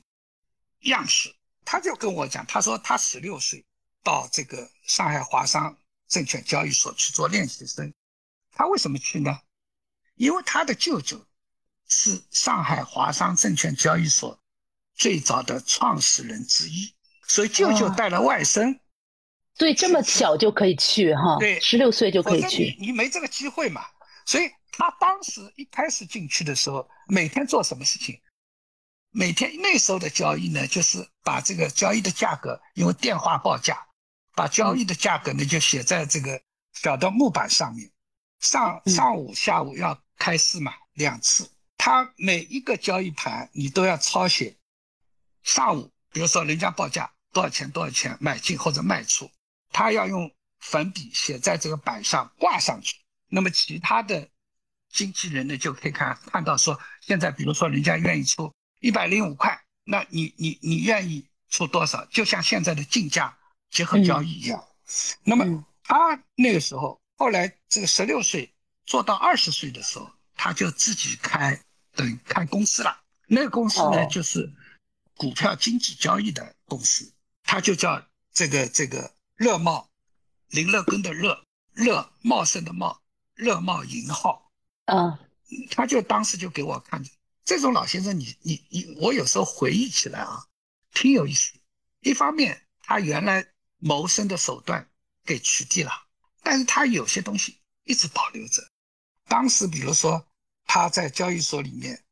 [0.80, 1.32] 样式，
[1.64, 3.64] 他就跟我讲，他说他十六岁
[4.02, 5.78] 到这个上海华商
[6.08, 7.94] 证券交易所去做练习生，
[8.50, 9.38] 他为什么去呢？
[10.14, 11.24] 因为他的舅舅
[11.88, 14.38] 是上海华商证券交易所
[14.94, 16.94] 最早的创始人之一，
[17.26, 18.78] 所以舅舅带了外甥，
[19.54, 21.36] 所以这么小就可以去哈？
[21.38, 22.76] 对，十六岁就可以去。
[22.78, 23.82] 你没这个机会嘛？
[24.24, 28.20] 所以他当时一开始进去的时候，每天做什么事情？
[29.10, 33.86] 每天那时候的交易呢，就是把这个交易的价格，因为电话报价，
[34.34, 36.40] 把交易的价格呢就写在这个
[36.72, 37.91] 小的木板上面。
[38.42, 41.48] 上上午、下午要开市嘛，两次。
[41.78, 44.56] 他每一个交易盘你都要抄写。
[45.42, 49.30] 上午，比如说人家报价多少钱，多少钱买进或者卖出，
[49.70, 52.96] 他要用粉笔写在这个板上挂上去。
[53.28, 54.28] 那么其他的
[54.90, 62.04] 经纪人呢，就可以看看到说，现在比如说人家愿意出一百零五块，那你你你愿意出多少？
[62.06, 63.36] 就像现在的竞价
[63.70, 64.64] 结合交易一样。
[65.22, 67.00] 那么他那个时候。
[67.22, 68.52] 后来这个十六岁
[68.84, 71.56] 做到二十岁的时候，他就自己开
[71.94, 73.00] 等于开公司了。
[73.28, 74.52] 那个公司呢，就是
[75.14, 79.88] 股票经济交易的公司，它就叫这个这个乐茂，
[80.48, 83.00] 林乐根的乐，乐茂盛的茂，
[83.36, 84.50] 乐茂银号，
[84.86, 85.16] 嗯，
[85.70, 87.00] 他就当时就给我看，
[87.44, 90.44] 这种老先生，你你你，我有时候回忆起来啊，
[90.92, 91.52] 挺有意思。
[92.00, 93.46] 一方面，他原来
[93.78, 94.90] 谋生的手段
[95.24, 95.92] 给取缔了，
[96.42, 98.62] 但是他有些东西一直保留着。
[99.26, 100.26] 当时，比如说
[100.66, 102.02] 他在交易所里面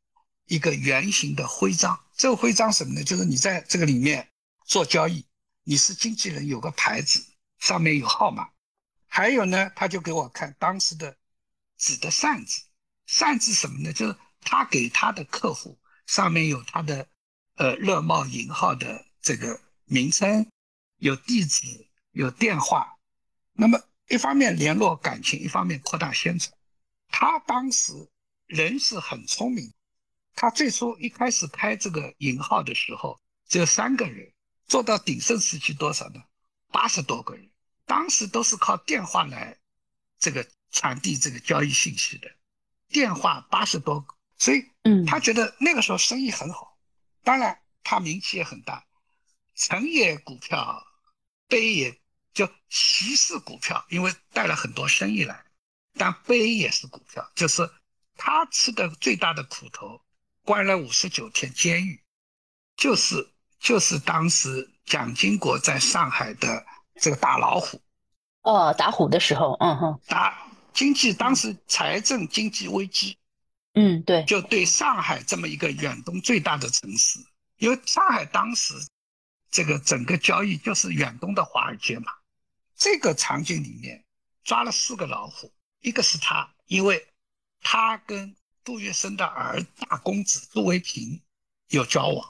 [0.45, 3.03] 一个圆形的徽章，这个徽章什么呢？
[3.03, 4.27] 就是你在这个里面
[4.65, 5.25] 做交易，
[5.63, 7.23] 你是经纪人，有个牌子
[7.59, 8.49] 上面有号码。
[9.07, 11.15] 还有呢，他就给我看当时的
[11.77, 12.61] 纸的扇子，
[13.05, 13.91] 扇子什么呢？
[13.91, 17.07] 就是他给他的客户上面有他的
[17.55, 20.49] 呃乐茂银号的这个名称，
[20.97, 22.97] 有地址，有电话。
[23.53, 23.79] 那么
[24.11, 26.55] 一方面联络感情，一方面扩大宣传。
[27.09, 27.93] 他当时
[28.45, 29.73] 人是很聪明，
[30.35, 34.31] 他最初一开始开这个银号的时候只有三个人，
[34.67, 36.21] 做到鼎盛时期多少呢？
[36.71, 37.49] 八十多个人。
[37.85, 39.57] 当时都是靠电话来
[40.17, 42.31] 这个传递这个交易信息的，
[42.87, 46.77] 电话八十多个，所以嗯，他觉得那个时候生意很好，
[47.23, 48.85] 当然他名气也很大，
[49.55, 50.81] 成也股票，
[51.49, 52.00] 悲也
[52.33, 55.43] 就习是股票，因为带了很多生意来，
[55.95, 57.69] 但悲也是股票，就是
[58.15, 60.01] 他吃的最大的苦头，
[60.43, 62.03] 关了五十九天监狱，
[62.75, 66.65] 就是就是当时蒋经国在上海的。
[66.99, 67.81] 这个打老虎，
[68.43, 73.17] 哦，打虎的时候，嗯哼，打经济当时财政经济危机，
[73.73, 77.17] 嗯，对，就对上海这么一个远东最大的城市，
[77.57, 78.75] 因为上海当时
[79.49, 82.11] 这个整个交易就是远东的华尔街嘛，
[82.81, 84.03] 这个场景里面
[84.43, 87.07] 抓了四个老虎，一个是他，因为
[87.61, 91.21] 他跟杜月笙的儿大公子杜维平
[91.67, 92.27] 有交往，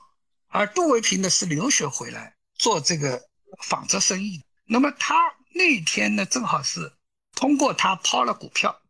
[0.49, 3.29] 而杜维平呢是留学回来做这个
[3.63, 4.43] 纺织生意。
[4.65, 6.91] 那么他那天呢，正好是
[7.33, 8.81] 通过他抛了股票，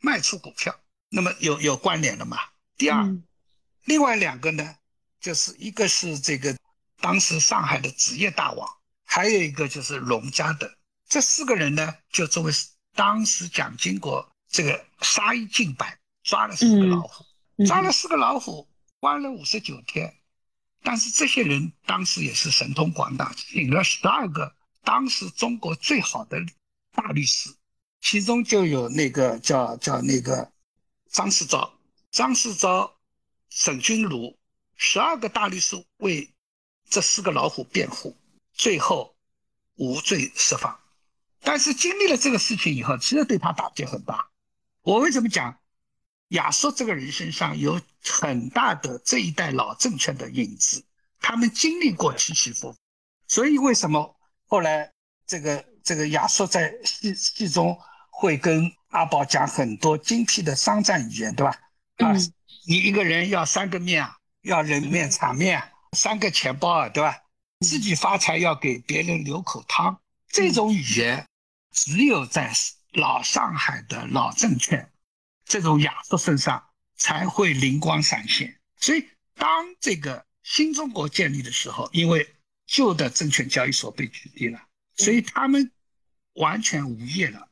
[0.00, 0.76] 卖出股票，
[1.10, 2.40] 那么有有关联的嘛？
[2.76, 3.08] 第二，
[3.84, 4.76] 另外两个呢，
[5.20, 6.58] 就是一个是这个
[6.98, 8.68] 当时上海的职业大王，
[9.04, 10.76] 还有一个就是龙家的，
[11.08, 12.52] 这四个人呢，就作为
[12.94, 17.24] 当时蒋经国这个杀一儆百，抓了四个老虎，
[17.66, 20.16] 抓了四个老虎，关了五十九天，
[20.82, 24.54] 但是这些人当时也是神通广大，请了十二个。
[24.82, 26.38] 当时中国最好的
[26.92, 27.48] 大律师，
[28.00, 30.52] 其中就有那个叫叫那个
[31.10, 31.70] 张世钊，
[32.10, 32.92] 张世钊、
[33.48, 34.36] 沈君儒，
[34.76, 36.34] 十二个大律师为
[36.88, 38.14] 这四个老虎辩护，
[38.52, 39.16] 最后
[39.76, 40.78] 无罪释放。
[41.44, 44.28] 但是经历了这个事情以后，其实对他打击很大。
[44.82, 45.56] 我为什么讲
[46.28, 50.84] 亚瑟这个人身上有很大的这一代老政权的影子？
[51.20, 52.78] 他们经历过起起伏伏，
[53.28, 54.16] 所以为什么？
[54.46, 54.90] 后来，
[55.26, 57.78] 这个这个亚瑟在戏戏中
[58.10, 61.58] 会跟阿宝讲很多精辟的商战语言，对吧？
[61.98, 62.12] 啊，
[62.66, 67.16] 你一个人要三个面啊，要人面场面，三个钱包啊，对吧？
[67.60, 71.26] 自己发财要给别人留口汤，这种语言
[71.74, 72.52] 只有在
[72.92, 74.90] 老上海的老证券
[75.44, 76.64] 这种亚瑟身上
[76.96, 78.58] 才会灵光闪现。
[78.78, 82.34] 所以，当这个新中国建立的时候，因为
[82.66, 84.58] 旧的证券交易所被取缔了，
[84.96, 85.70] 所以他们
[86.34, 87.48] 完全无业了。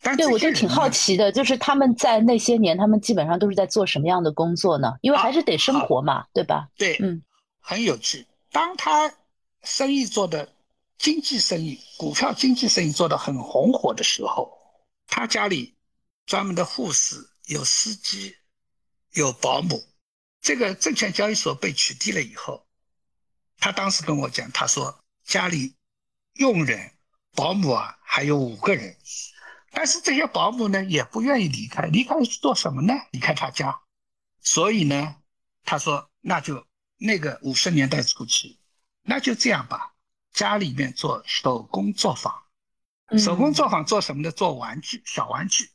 [0.00, 4.94] 但对，我就挺好奇的，就是他们在那些年，他们基本上都是在做什么样的工作呢？
[5.00, 6.68] 因为还是得生活嘛，对吧？
[6.76, 7.22] 对，嗯，
[7.60, 8.26] 很有趣。
[8.50, 9.12] 当他
[9.62, 10.52] 生意做的
[10.98, 14.58] 经济生意、股票经济生意做的很红火的时候，
[15.06, 15.76] 他家里
[16.26, 18.36] 专门的护士、有司机、
[19.12, 19.82] 有保姆。
[20.40, 22.66] 这个证券交易所被取缔了以后。
[23.58, 25.74] 他当时跟我讲，他说家里
[26.34, 26.92] 佣人、
[27.34, 28.96] 保姆啊，还有五个人，
[29.72, 32.94] 但是这些保姆呢也不愿意离开，离开做什么呢？
[33.10, 33.80] 离开他家，
[34.40, 35.16] 所以呢，
[35.64, 38.60] 他说那就那个五十年代初期，
[39.02, 39.94] 那就这样吧，
[40.32, 42.34] 家里面做手工作坊，
[43.18, 44.30] 手工作坊做什么呢？
[44.30, 45.70] 做玩具，小玩具。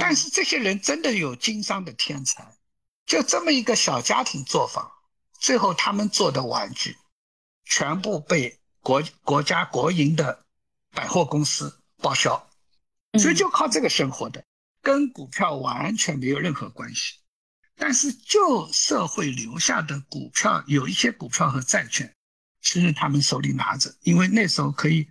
[0.00, 2.56] 但是这些人真的有经商的天才，
[3.06, 4.90] 就这么一个小家庭作坊。
[5.40, 6.96] 最后，他们做的玩具
[7.64, 10.44] 全部被国国家国营的
[10.90, 12.48] 百货公司报销，
[13.18, 14.44] 所以就靠这个生活的，
[14.80, 17.14] 跟股票完全没有任何关系。
[17.74, 22.14] 但是，旧社会留下的股票，有一些股票和债券，
[22.62, 25.08] 其实他们手里拿着，因为那时候可以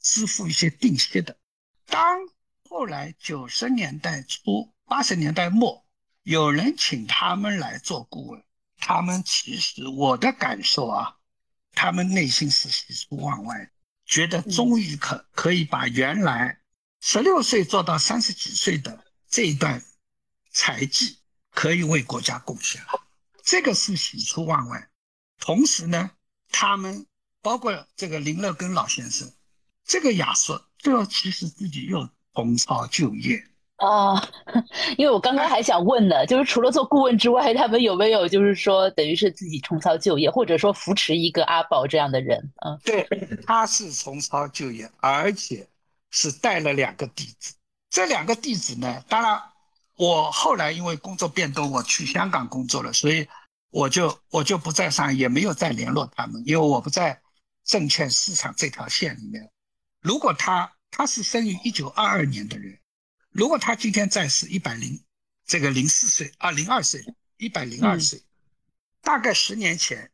[0.00, 1.38] 支付一些定息的。
[1.86, 2.18] 当
[2.68, 5.86] 后来九十年代初、八十年代末，
[6.24, 8.44] 有人请他们来做顾问。
[8.76, 11.16] 他们其实，我的感受啊，
[11.72, 13.70] 他们内心是喜出望外。
[14.04, 16.60] 觉得终于可可以把原来
[17.00, 19.84] 十六岁做到三十几岁的这一段
[20.50, 21.18] 才技
[21.50, 22.88] 可以为国家贡献了，
[23.44, 24.88] 这个是喜出望外。
[25.38, 26.10] 同时呢，
[26.50, 27.06] 他们
[27.42, 29.30] 包括这个林乐根老先生，
[29.84, 33.42] 这个亚瑟，这其实自己又重操旧业。
[33.78, 34.20] 哦，
[34.98, 42.52] 因为我刚刚还想问呢，就是除了做顾问之外，他们有没有就是说等于是自己重操旧业，或者说扶持一个阿宝这样的人？
[42.66, 43.08] 嗯，对，
[43.46, 45.68] 他是重操旧业，而且
[46.10, 47.54] 是带了两个弟子。
[47.88, 49.40] 这两个弟子呢，当然
[49.96, 53.28] 我后来因为工作变动，我去香港工作了，所以
[53.70, 57.20] 我就我就不再上，也没有再联络他们，因为我不在
[57.64, 59.50] 证券市场这条线里面。
[60.00, 62.78] 如果他他是生于一九二二年的人。
[63.30, 65.00] 如果他今天在世一百零
[65.44, 67.04] 这个零四岁啊零二岁
[67.36, 68.20] 一百零二岁，
[69.02, 70.10] 大概十年前，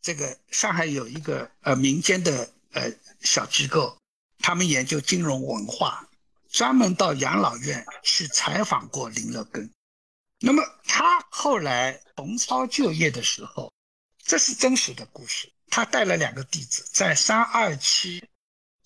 [0.00, 3.96] 这个上海有一个呃民间的呃小机构，
[4.38, 6.06] 他们研究金融文化，
[6.50, 9.68] 专门到养老院去采访过林乐根。
[10.40, 13.72] 那么他后来重操旧业的时候，
[14.18, 15.52] 这是真实的故事。
[15.68, 18.28] 他带了两个弟子，在三二七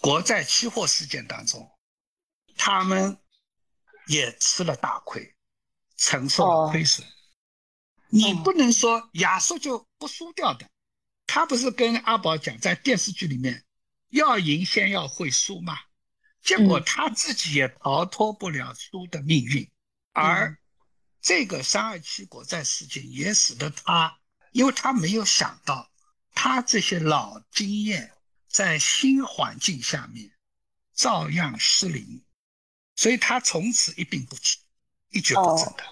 [0.01, 1.71] 国债期货事件当中，
[2.57, 3.19] 他们。
[4.07, 5.35] 也吃了大亏，
[5.97, 7.09] 承受了亏损。
[8.11, 10.69] 你不能说亚瑟就不输掉的，
[11.27, 13.64] 他不是跟阿宝讲，在电视剧里面
[14.11, 15.79] 要赢先要会输嘛？
[16.43, 19.67] 结果他自己也逃脱不了输的命运。
[20.12, 20.55] 而
[21.24, 24.14] 这个三二七国债事件也使得他，
[24.52, 25.90] 因为他没有想到，
[26.34, 28.12] 他这些老经验
[28.46, 30.30] 在新环境下面
[30.92, 32.22] 照样失灵。
[32.94, 34.58] 所以他从此一病不起，
[35.12, 35.84] 一蹶不振的，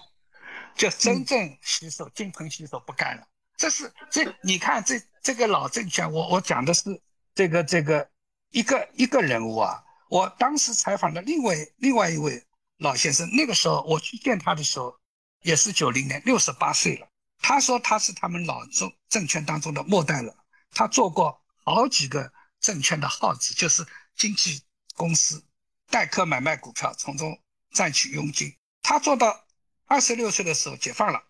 [0.76, 3.26] 就真正洗手金盆洗手不干了。
[3.56, 7.00] 这是这你看这这个老政权，我我讲的是
[7.34, 8.06] 这个这个
[8.50, 9.82] 一个一个人物啊。
[10.10, 14.94] 我当时采访的另外另外一位老先生，那个时候我去见他的时候，
[15.42, 17.08] 也是九零年，六十八岁了。
[17.40, 20.34] 他说他是他们老中证券当中的末代了，
[20.70, 23.84] 他做过好几个证券的号子，就是
[24.16, 24.62] 经纪
[24.94, 25.44] 公司。
[25.90, 27.38] 代客买卖股票，从中
[27.72, 28.56] 赚取佣金。
[28.80, 29.44] 他做到
[29.86, 31.22] 二十六岁的时候解放了，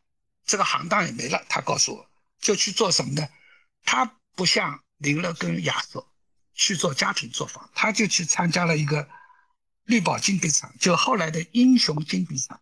[0.46, 1.44] 这个行当也没了。
[1.48, 3.28] 他告诉我，就去做什么呢？
[3.84, 4.04] 他
[4.36, 6.06] 不像林乐跟亚瑟
[6.54, 9.08] 去做家庭作坊，他就去参加了一个
[9.84, 12.60] 绿宝金币厂，就后来的英雄金币厂，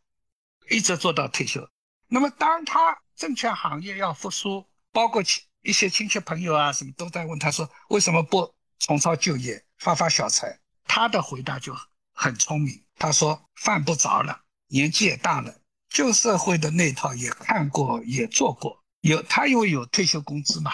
[0.71, 1.69] 一直做到退休。
[2.09, 10.59] 那么当他证券行业要复苏，包括亲一些亲戚朋友啊什么都在问他说，为什么不重操旧业，发发小财？
[10.85, 11.77] 他的回答就。
[12.13, 18.85] 很聪明，他说犯不着了，年纪也大了，旧社会的那套也看过，也做过。
[19.01, 20.71] 有他因为有退休工资嘛，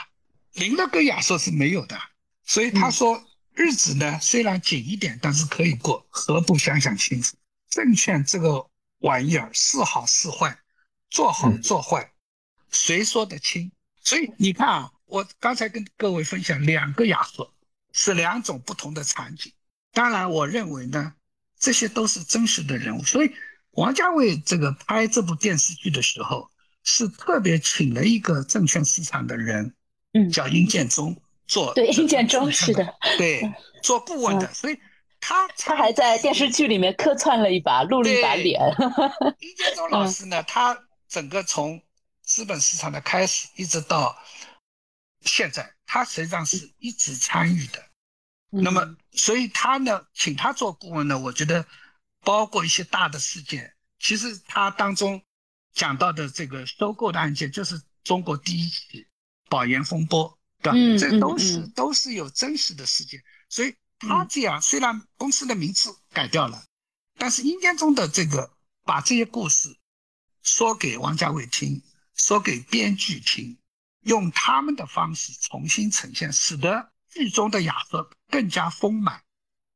[0.55, 1.97] 林乐跟亚瑟是没有的，
[2.43, 3.23] 所以他说
[3.55, 7.37] 日子呢虽然紧一点，但是可以过，何不想想清楚？
[7.71, 8.69] 证券这个
[9.07, 10.59] 玩意儿是好是坏，
[11.11, 12.11] 做好做坏，
[12.71, 13.71] 谁说得清？
[14.03, 17.53] 所以你看啊，我刚才跟各位分享两个亚瑟，
[17.93, 19.53] 是两种不同的场景。
[19.93, 21.15] 当然，我认为呢。
[21.59, 23.31] 这些都是真实的人物，所以
[23.71, 26.51] 王家卫这个拍这部电视剧的时候，
[26.85, 29.75] 是特别请了一个证券市场的人，
[30.13, 31.17] 嗯，叫殷建中
[31.47, 33.41] 做，对，殷建中是的，对，
[33.83, 34.79] 做顾问的，所以
[35.29, 38.61] 他他还在电视剧里面客串了一把，露了一把脸。
[39.41, 41.83] 殷建中老师呢，他整个从
[42.23, 44.17] 资本市场的开始一直到
[45.23, 47.85] 现在，他实际上是一直参与的。
[48.51, 51.67] 那么，所以他呢，请他做顾问呢，我觉得
[52.23, 55.21] 包括一些大的事件，其实他当中
[55.73, 59.05] 讲到的这个收购的案件，就是中国第一起
[59.49, 60.79] 保研风波，对吧？
[60.97, 63.21] 这都是都是有真实的事件。
[63.49, 66.65] 所以他这样，虽然公司的名字改掉了，
[67.17, 69.77] 但是阴间中的这个把这些故事
[70.43, 71.83] 说给王家卫听，
[72.15, 73.59] 说给编剧听，
[74.03, 76.93] 用他们的方式重新呈现，使得。
[77.09, 79.25] 剧中的亚瑟更加丰满，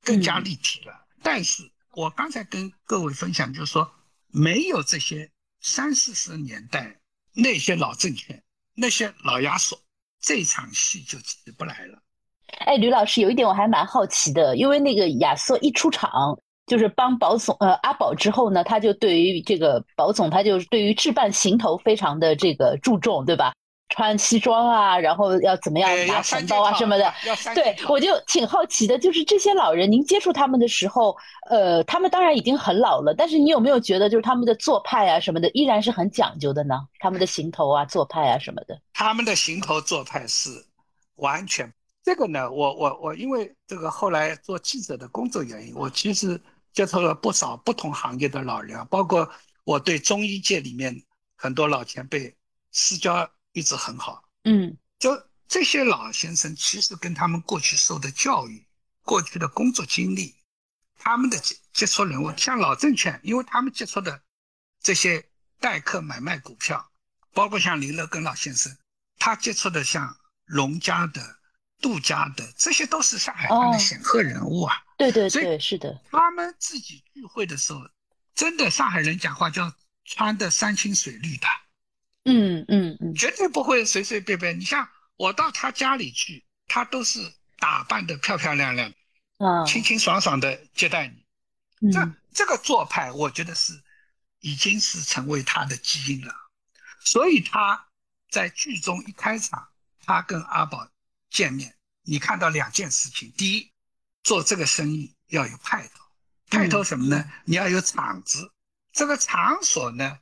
[0.03, 1.07] 更加立体了。
[1.23, 3.91] 但是我刚才跟各位分享，就是说，
[4.27, 7.01] 没有这些三四十年代
[7.33, 8.45] 那些老政权、
[8.75, 9.83] 那些老亚索，
[10.21, 12.03] 这场戏就起不来了。
[12.59, 23.53] 哎，吕老师，有一点我还蛮好奇的，因为那个亚瑟一出场就是帮保总呃阿宝之后呢，他就对于这个保总，他就对于置办行头非常的这个注重，对吧？
[23.93, 27.13] 穿西装啊，然后要怎么样拿钱包啊什么的，
[27.57, 28.97] 对我就挺好奇的。
[28.97, 31.17] 就是这些老人，您接触他们的时候，
[31.51, 36.77] 呃，他们当然已经很老了，但是你有没有觉得，就是他们的做派啊什么的，依然是很讲究的呢？
[37.01, 40.51] 他们的行头啊、做派啊什么的，他们的行头做派是
[41.17, 41.69] 完全，
[42.11, 46.43] 这个呢，我我我因为这个后来做记者的工作原因，我其实
[46.73, 49.33] 接触了不少不同行业的老人，包括
[49.63, 51.01] 我对中医界里面
[51.37, 52.37] 很多老前辈
[52.73, 54.25] 私交一直很好。
[54.43, 58.67] 嗯，就这些老先生，其实跟他们过去受的教育、
[59.05, 60.35] 过去的工作经历、
[60.99, 64.21] 他们的接接触人物，像老证券，因为他们接触的
[64.81, 65.25] 这些
[65.61, 66.91] 代客买卖股票，
[67.33, 68.77] 包括像林乐根老先生，
[69.17, 71.39] 他接触的像龙家的。
[71.81, 74.77] 杜家的这些都是上海滩的显赫人物啊！
[74.99, 76.01] 对对对，是的。
[76.11, 77.81] 他们自己聚会的时候，
[78.35, 79.73] 真的上海人讲话叫
[80.05, 81.47] 穿的山清水绿的，
[82.25, 84.59] 嗯嗯嗯，绝对不会随随便便。
[84.59, 88.93] 你像我到他家里去，他都是打扮的漂漂亮亮，
[89.39, 91.91] 啊，清清爽爽的接待你。
[91.91, 93.73] 这这个做派，我觉得是
[94.41, 96.35] 已经是成为他的基因了。
[97.03, 97.87] 所以他
[98.31, 99.69] 在剧中一开场，
[100.05, 100.87] 他跟阿宝。
[101.31, 103.33] 见面，你看到两件事情。
[103.37, 103.73] 第一，
[104.23, 106.05] 做这个生意要有派头，
[106.49, 107.25] 派头什么呢？
[107.45, 108.53] 你要有场子。
[108.93, 110.19] 这个场所呢，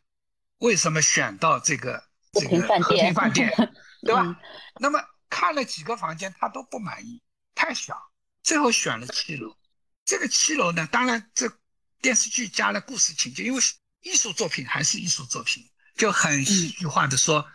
[0.58, 2.04] 为什么选到这个
[2.34, 3.50] 这个和平饭店，
[4.04, 4.38] 对吧？
[4.78, 7.22] 那么看了几个房间，他都不满意，
[7.54, 7.96] 太小，
[8.42, 9.56] 最后选了七楼。
[10.04, 11.50] 这个七楼呢，当然这
[12.02, 13.60] 电视剧加了故事情节，因为
[14.02, 17.46] 艺术作品还是艺术作品，就很戏剧化的说，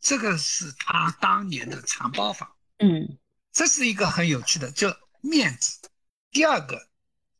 [0.00, 2.55] 这个是他当年的藏包房。
[2.78, 3.18] 嗯，
[3.52, 5.78] 这是一个很有趣的，就面子。
[6.30, 6.88] 第二个，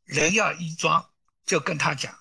[0.03, 1.07] 人要衣装，
[1.45, 2.17] 就跟他讲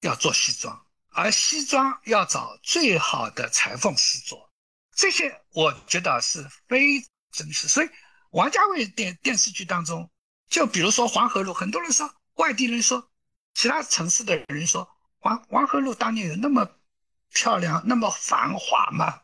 [0.00, 4.50] 要做西装，而西装要找最好的裁缝师做。
[4.92, 7.00] 这些我觉得是非
[7.30, 7.68] 真实。
[7.68, 7.88] 所以
[8.30, 10.10] 王家卫电电视剧当中，
[10.48, 13.08] 就比如说黄河路，很多人说外地人说，
[13.54, 14.88] 其他城市的人说
[15.20, 16.68] 黄黄河路当年有那么
[17.32, 19.20] 漂亮、那么繁华吗？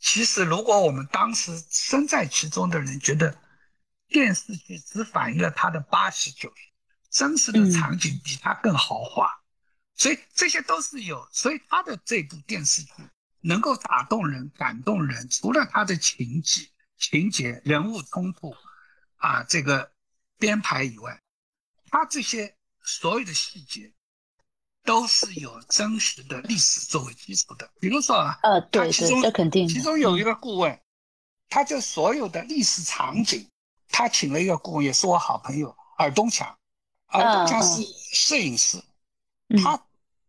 [0.00, 3.38] 其实，如果我们当时身在其中的人觉得
[4.08, 6.62] 电视剧只反映了他的八十九十，
[7.10, 9.30] 真实的场景比他更豪华，
[9.94, 11.28] 所以这些都是有。
[11.30, 12.92] 所以他的这部电视剧
[13.40, 18.56] 能够打动人、感动人，除了他的情节、情节、人物冲突
[19.16, 19.92] 啊，这个
[20.38, 21.20] 编排以外，
[21.90, 23.92] 他这些所有的细节。
[24.84, 29.68] 都是有真实的历史作为基础的，比如说啊，呃，对对，这肯定。
[29.68, 30.80] 其中有一个顾问，
[31.48, 33.48] 他就所有的历史场景，
[33.88, 36.56] 他请了一个顾问，也是我好朋友尔东强，
[37.06, 38.82] 尔东强是摄影师，
[39.62, 39.82] 他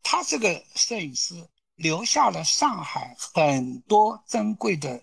[0.04, 5.02] 他这个摄影师留下了上海很多珍贵的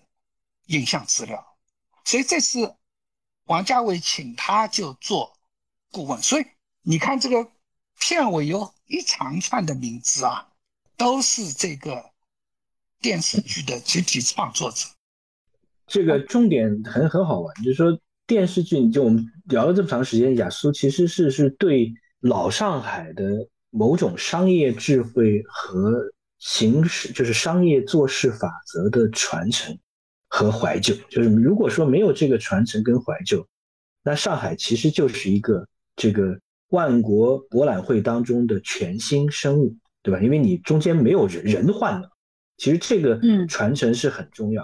[0.67, 1.57] 影像资料，
[2.05, 2.75] 所以这次
[3.45, 5.35] 王家卫请他就做
[5.91, 6.45] 顾问，所以
[6.81, 7.51] 你看这个。
[8.01, 10.47] 片尾有一长串的名字啊，
[10.97, 12.03] 都是这个
[12.99, 14.87] 电视剧的集体创作者。
[15.85, 29.77] 这个重点很很好玩，就是说电视剧，就我们聊了这么长时间，雅苏其实是是对老上海的某种商业智慧和形式，就是商业做事法则的传承
[30.27, 30.95] 和怀旧。
[31.11, 33.47] 就是如果说没有这个传承跟怀旧，
[34.01, 36.39] 那上海其实就是一个这个。
[36.69, 40.19] 万国博览会当中的全新生物，对吧？
[40.21, 42.09] 因为你中间没有人人换了，
[42.57, 44.63] 其实这个传承是很重要。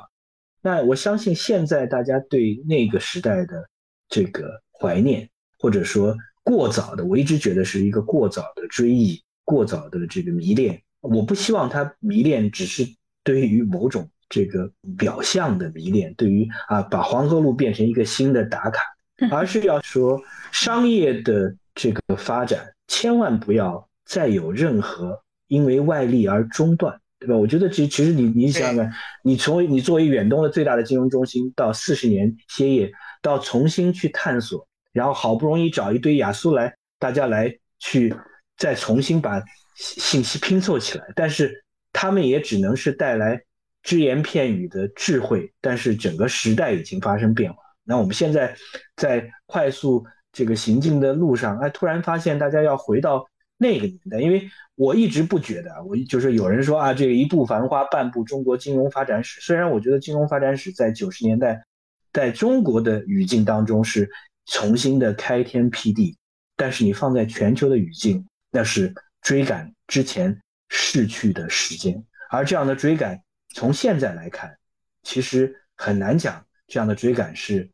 [0.62, 3.68] 那我相信现在大家对那个时代的
[4.08, 5.28] 这个怀念，
[5.58, 10.80] 或者说过早的，我一直觉得是一个过早的追忆、过早的这个迷恋。
[11.02, 12.84] 我不希望他迷恋只是
[13.24, 18.84] 对于某种这个表象的迷恋，对于啊把黄河路变成一个新的打卡，
[19.32, 21.56] 而是要说商业的。
[21.76, 27.36] 这个发展千万不要再有任何因为外力而中断，对吧？
[27.36, 28.92] 我觉得其其实你你想想，
[29.24, 38.16] 你从你作为远东的最大的金融中心到四十年歇业，到重新去探索，然后好不容易找一堆亚苏来，大家来去
[38.58, 39.44] 再重新把
[39.76, 43.42] 信息拼凑起来，但是他们也只能是带来
[43.84, 47.58] 只言片语的智慧，但是整个时代已经发生变化。
[47.84, 48.56] 那我们现在
[48.96, 50.06] 在快速。
[50.36, 53.26] 这个行进的路上，哎，突然发现大家要回到
[53.58, 59.40] 那个年代，因为我一直不觉得，我就是有人说啊，这个一部繁花，半部中国金融发展史。
[59.40, 61.64] 虽然我觉得金融发展史在九十年代，
[62.12, 64.10] 在中国的语境当中是
[64.48, 66.18] 重新的开天辟地，
[66.58, 72.04] 但是你放在全球的语境，那是追赶之前逝去的时间。
[72.30, 73.18] 而这样的追赶，
[73.54, 74.54] 从现在来看，
[75.02, 77.70] 其实很难讲这样的追赶是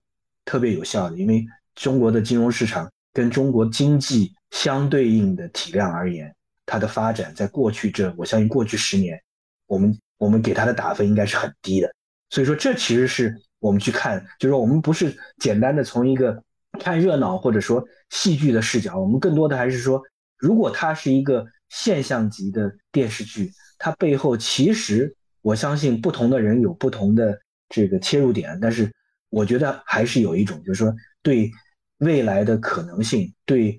[0.46, 1.44] 特别有效的，因为。
[1.76, 6.34] 中国的金融市场跟中国经济相对应的体量而言，
[6.66, 9.22] 它的发展在过去这，我相信过去十年，
[9.68, 11.94] 我们我们给它的打分应该是很低的。
[12.30, 16.42] 所以说，这其实是我们去看，就是我们不是简单的从一个
[16.80, 20.02] 看热闹或者说戏剧的视角，我们更多的还是说，
[20.38, 28.90] 如果它是一个现象级的电视剧，它背后其实我相信不同的人有不同的这个切入点，但是
[29.30, 31.52] 我觉得还是有一种，就是说对
[31.98, 33.78] 未来的可能性，对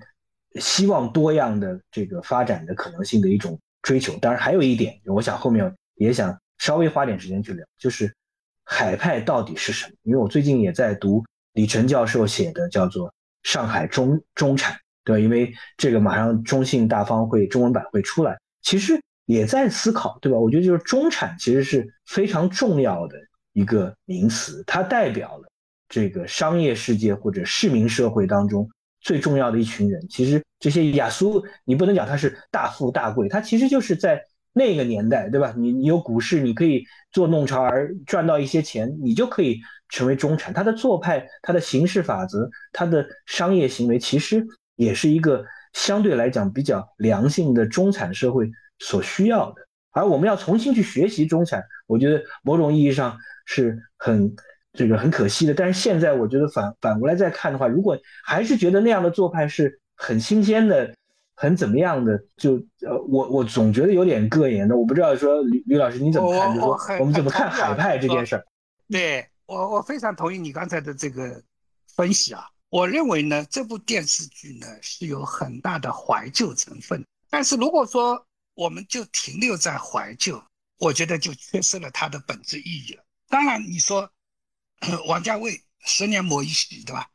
[0.57, 4.17] 希望多样的这个发展的可能性的一种追求。
[4.19, 8.13] 当然，还有一点，我想后面也想稍微花点时间去聊，就是。
[8.65, 9.95] 海派到底是什么？
[10.05, 11.23] 因为我最近也在读
[11.55, 13.09] 李晨教授写的叫做
[13.43, 14.73] 《上海中中产》，
[15.05, 15.19] 对吧？
[15.19, 20.39] 因为这个马上中信大方会中文版会出来，其实也在思考，对吧？
[20.39, 23.17] 我觉得就是中产其实是非常重要的
[23.53, 25.49] 一个名词，它代表了
[25.93, 28.67] 这个商业世界或者市民社会当中
[29.03, 30.01] 最重要的一群人。
[30.09, 34.25] 其实这些雅苏，你不能讲他是大富大贵，他其实就是在。
[34.55, 35.55] 那个年代，对吧？
[35.57, 40.53] 你你有股市，你可以做弄潮儿赚到一些钱，你就可以成为中产。
[40.53, 49.67] 他的做派、他的行事法则、他的商业行为，其实也是一个相对来讲比较良性的中产社会所需要的。
[49.93, 53.17] 而我们要重新去学习中产，我觉得某种意义上
[53.47, 54.37] 是很
[54.73, 55.55] 这个很可惜的。
[55.55, 60.95] 但是现在我觉得反反过来再看的话，如果还是觉得那样的做派是很新鲜的。
[61.35, 62.17] 很怎么样的？
[62.37, 62.55] 就
[62.87, 64.77] 呃，我我总觉得有点膈应的。
[64.77, 66.55] 我不知道说吕吕老师你怎么看？
[66.55, 68.45] 就说我们怎么看海派这件事儿？
[68.89, 71.43] 对我我非常同意你刚才的这个
[71.97, 72.45] 分析啊。
[72.69, 77.05] 我认为呢，这部电视剧呢是有很大的怀旧成分。
[77.29, 80.41] 但是如果说我们就停留在怀旧，
[80.79, 83.03] 我觉得就缺失了它的本质意义了。
[83.29, 84.09] 当然，你说
[85.07, 87.09] 王家卫十年磨一喜，对吧？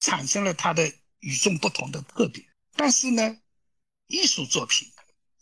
[0.00, 2.46] 产生了他的与众不同的特点。
[2.74, 3.38] 但是呢？
[4.08, 4.92] 艺术作品，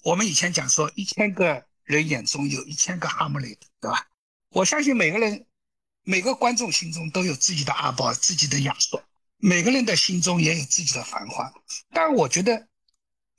[0.05, 4.07] 我们以前讲说，一千个人眼中有一千个哈姆雷特，对吧？
[4.51, 5.45] 我相信每个人、
[6.05, 9.03] 每个观众心中都有自己的阿宝、自己的亚索，
[9.39, 11.53] 每个人的心中也有自己的繁花。
[11.93, 12.68] 但我觉得，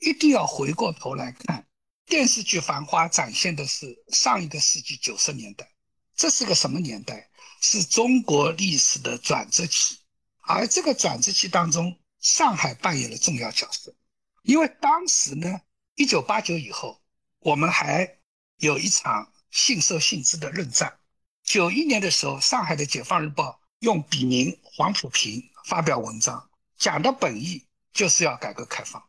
[0.00, 1.66] 一定要回过头来看
[2.04, 5.66] 电视剧《繁花》，展现的是上一个世纪九十年代，
[6.14, 7.30] 这是个什么年代？
[7.64, 9.96] 是中国历史的转折期，
[10.40, 13.94] 而这个转折期当中，上海扮演了重要角色。
[14.42, 15.60] 因为当时呢，
[15.94, 17.00] 一九八九以后，
[17.38, 18.18] 我们还
[18.56, 20.98] 有一场信社信资的论战。
[21.44, 29.00] 九一年的时候，上海的《解放日报》用笔名黄浦平发表文章，讲的本意就是要改革开放。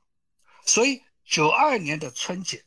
[0.63, 2.63] 所以九二年的春节，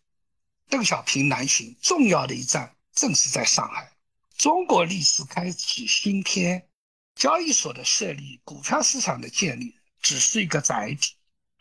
[0.68, 3.92] 邓小平南巡，重要的一站正是在上海。
[4.36, 6.68] 中国历史开启新篇，
[7.14, 11.14] 交易所的设立、股票市场的建立，只是一个载体。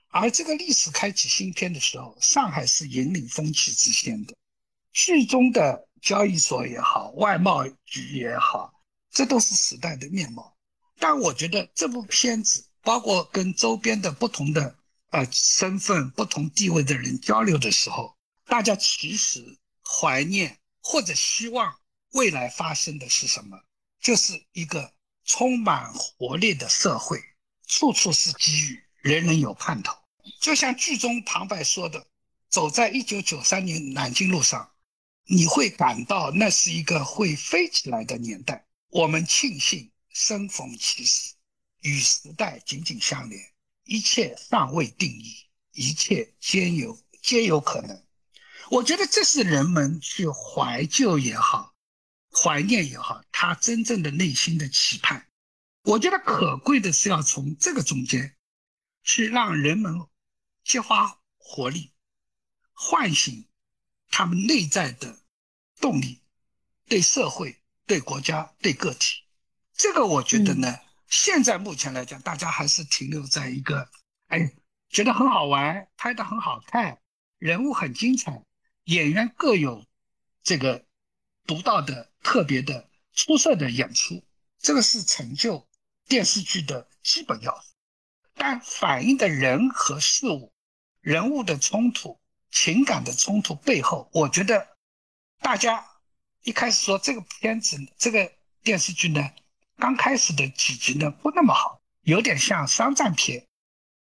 [0.10, 4.36] 而这个历史开启新篇的时候，上海是引领风气之先的。
[4.92, 8.74] 剧中的交易所也好，外贸局也好，
[9.10, 10.56] 这都是时代的面貌。
[11.00, 14.76] 但我觉得这部片子，包括跟周边的不同的
[15.12, 18.16] 呃身份、不同地位的人交流的时候，
[18.46, 21.78] 大家其实怀念或者希望
[22.16, 23.60] 未来发生的是什么？
[24.00, 24.94] 就是一个
[25.26, 27.22] 充满活力的社会，
[27.68, 29.94] 处处是机遇，人人有盼头。
[30.40, 32.08] 就像剧中旁白说的
[32.50, 34.72] ：“走在一九九三年南京路上，
[35.26, 38.66] 你会感到那是一个会飞起来的年代。
[38.92, 41.34] 我们庆幸生逢其时，
[41.82, 43.42] 与时代紧紧相连。
[43.84, 45.36] 一切尚未定义，
[45.74, 48.06] 一切皆有皆有可能。
[48.72, 51.75] 我觉得这是人们去怀旧也好，
[52.36, 55.28] 怀念也好，他真正的内心的期盼。
[55.84, 58.36] 我觉得可贵的是要从这个中间，
[59.04, 59.94] 去让人们。”
[60.66, 61.94] 激发活力，
[62.74, 63.48] 唤醒
[64.10, 65.20] 他们内在的
[65.80, 66.24] 动力，
[66.88, 69.22] 对社会、对国家、对个体，
[69.74, 73.88] 这个我觉得呢，现在目前来讲，大家还是停留在一个，
[74.30, 74.56] 哎，
[74.90, 77.00] 觉得很好玩，拍的很好看，
[77.38, 78.44] 人物很精彩，
[78.86, 79.86] 演员各有
[80.42, 80.84] 这个
[81.46, 84.22] 独到的、特别的、出色的演出，
[84.58, 85.66] 这个是成就
[86.08, 87.76] 电视剧的基本要素，
[88.34, 90.52] 但反映的人和事物。
[91.02, 92.20] 人物的冲突、
[92.50, 94.76] 情感的冲突背后，我觉得
[95.40, 95.86] 大家
[96.42, 98.32] 一开始说这个片子、这个
[98.64, 99.22] 电视剧呢，
[99.78, 103.46] 刚开始的几集呢不那么好，有点像商战片。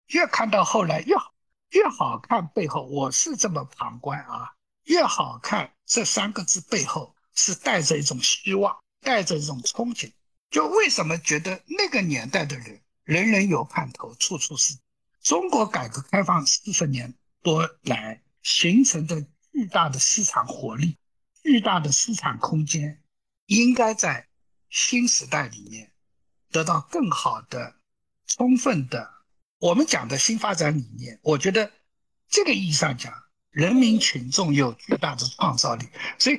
[0.07, 1.35] 越看到后来越好，
[1.73, 4.55] 越好看背后，我是这么旁观啊，
[4.85, 10.11] 越好看这三个字背后是带着一种希望，带着一种憧憬。
[10.51, 14.77] 就为什么觉得那个年代的人人人有盼头，处处是。
[15.21, 20.99] 中国改革开放四十年多来形成的巨大的市场活力、
[21.43, 23.03] 巨大的市场空间，
[23.47, 24.29] 应该在
[24.69, 25.91] 新时代里面
[26.51, 27.75] 得到更好的、
[28.27, 29.15] 充分的。
[29.59, 31.73] 我们讲的新发展理念，我觉得
[32.29, 33.15] 这个意义上讲，
[33.51, 35.89] 人民群众有巨大的创造力。
[36.19, 36.39] 所以，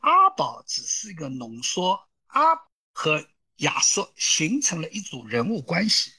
[0.00, 2.54] 阿宝只是一个浓缩，阿
[2.92, 6.12] 和亚瑟形成了一组人物关系，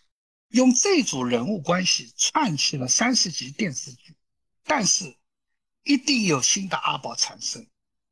[0.50, 4.16] 用这组人物关系串起了三十集电视剧。
[4.64, 5.18] 但是，
[5.84, 7.68] 一定有新的阿宝产生，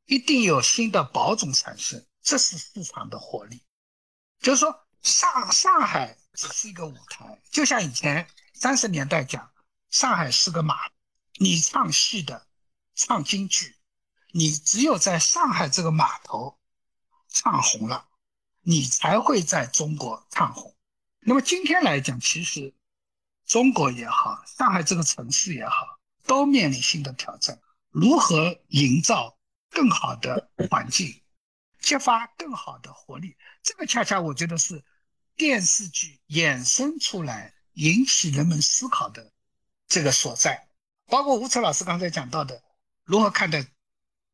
[0.06, 3.62] 一定有新的宝总产生，这是市场的活力。
[4.40, 6.18] 就是说，上上海。
[6.38, 9.50] 只是一个舞台，就像以前三十年代讲，
[9.88, 10.74] 上海是个马，
[11.38, 12.46] 你唱戏的，
[12.94, 13.75] 唱京剧，
[14.32, 16.58] 你只有在上海这个码头
[17.28, 18.08] 唱红了，
[18.62, 20.74] 你才会在中国唱红。
[21.20, 22.74] 那么今天来讲，其实
[23.46, 27.60] 中国也好，上海这个城市也好，都面临新的挑战，
[27.90, 29.38] 如何营造
[29.70, 31.22] 更好的环境，
[31.80, 34.84] 激发更好的活力，这个恰恰我觉得是。
[35.38, 39.34] 电视剧衍生出来引起人们思考的
[39.86, 40.66] 这个所在，
[41.08, 42.62] 包括吴策老师刚才讲到的，
[43.04, 43.62] 如何看待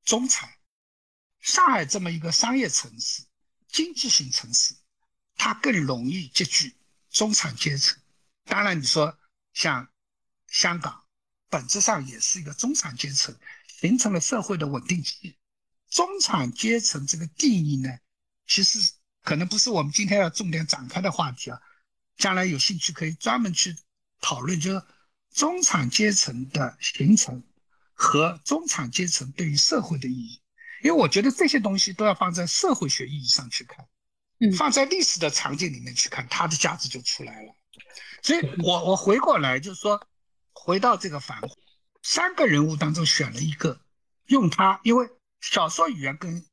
[0.04, 0.48] 中产？
[1.40, 3.22] 上海这么一个商业城市、
[3.68, 4.74] 经济型城市，
[5.36, 6.76] 它更容易集聚
[7.10, 7.98] 中产阶层。
[8.44, 9.18] 当然，你说
[9.52, 9.88] 像
[10.48, 11.04] 香港，
[11.48, 13.36] 本质上也是一个中产阶层，
[13.80, 15.36] 形成了社会的稳定器。
[15.88, 17.90] 中产阶层这个定义呢，
[18.46, 18.78] 其实。
[19.24, 21.62] 可能不是我们今天要重点展开的话题啊，
[22.16, 23.76] 将来有兴趣可以专门去
[24.20, 24.84] 讨论，就是
[25.30, 27.40] 中产阶层的形成
[28.02, 30.40] 和中产阶层对于社会的意义。
[30.82, 33.86] 因为我觉得这些东西都要放在社会学意义上去看，
[34.40, 37.54] 嗯放在历史的场景里面去看，它的价值就出来了。
[38.20, 40.04] 所以我我回过来就是说，
[40.52, 41.40] 回到这个反
[42.02, 43.80] 三个人物当中选了一个，
[44.26, 45.08] 用它，因为
[45.40, 46.44] 小说语言跟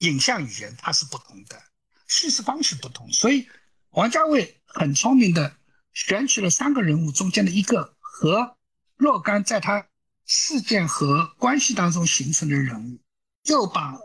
[0.00, 1.62] 影像语言它是不同的。
[2.06, 3.48] 叙事方式不同，所以
[3.90, 5.56] 王家卫很聪明的
[5.94, 8.58] 选取了三个人物中间的一个和
[8.96, 9.88] 若干在他
[10.26, 12.98] 事件和关系当中形成的人物，
[13.44, 13.96] 又把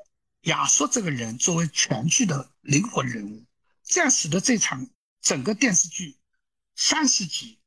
[0.44, 3.44] 亚瑟这个人作为全剧的灵魂人物，
[3.84, 4.88] 这样使得这场
[5.22, 6.18] 整个电视剧
[6.76, 7.60] 三十集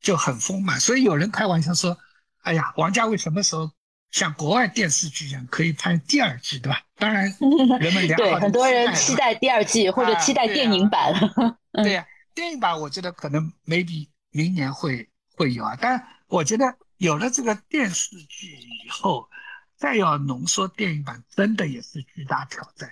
[0.00, 0.78] 就很丰满。
[0.78, 1.98] 所以有人开玩笑说
[2.42, 3.70] ：“哎呀，王家卫什么时候？”
[4.12, 6.80] 像国外电视剧一样可以拍第二季，对吧？
[6.94, 7.24] 当然，
[7.80, 11.12] 人们对很多人期待第二季或者期待电影版。
[11.82, 15.76] 对呀，电影版我觉得可能 maybe 明年会会有啊。
[15.78, 16.64] 但我觉得
[16.98, 19.28] 有了这个电视剧以后，
[19.76, 22.90] 再要浓缩电影版，真的也是巨大挑战，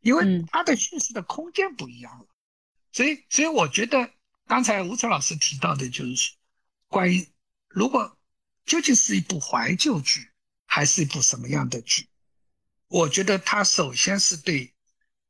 [0.00, 2.26] 因为它的叙事的空间不一样了。
[2.92, 4.10] 所以，所以我觉得
[4.46, 6.32] 刚才吴成老师提到的就是
[6.86, 7.28] 关于
[7.68, 8.18] 如果
[8.64, 10.30] 究竟是一部怀旧剧。
[10.70, 12.10] 还是一部什么样的剧？
[12.88, 14.74] 我觉得它首先是对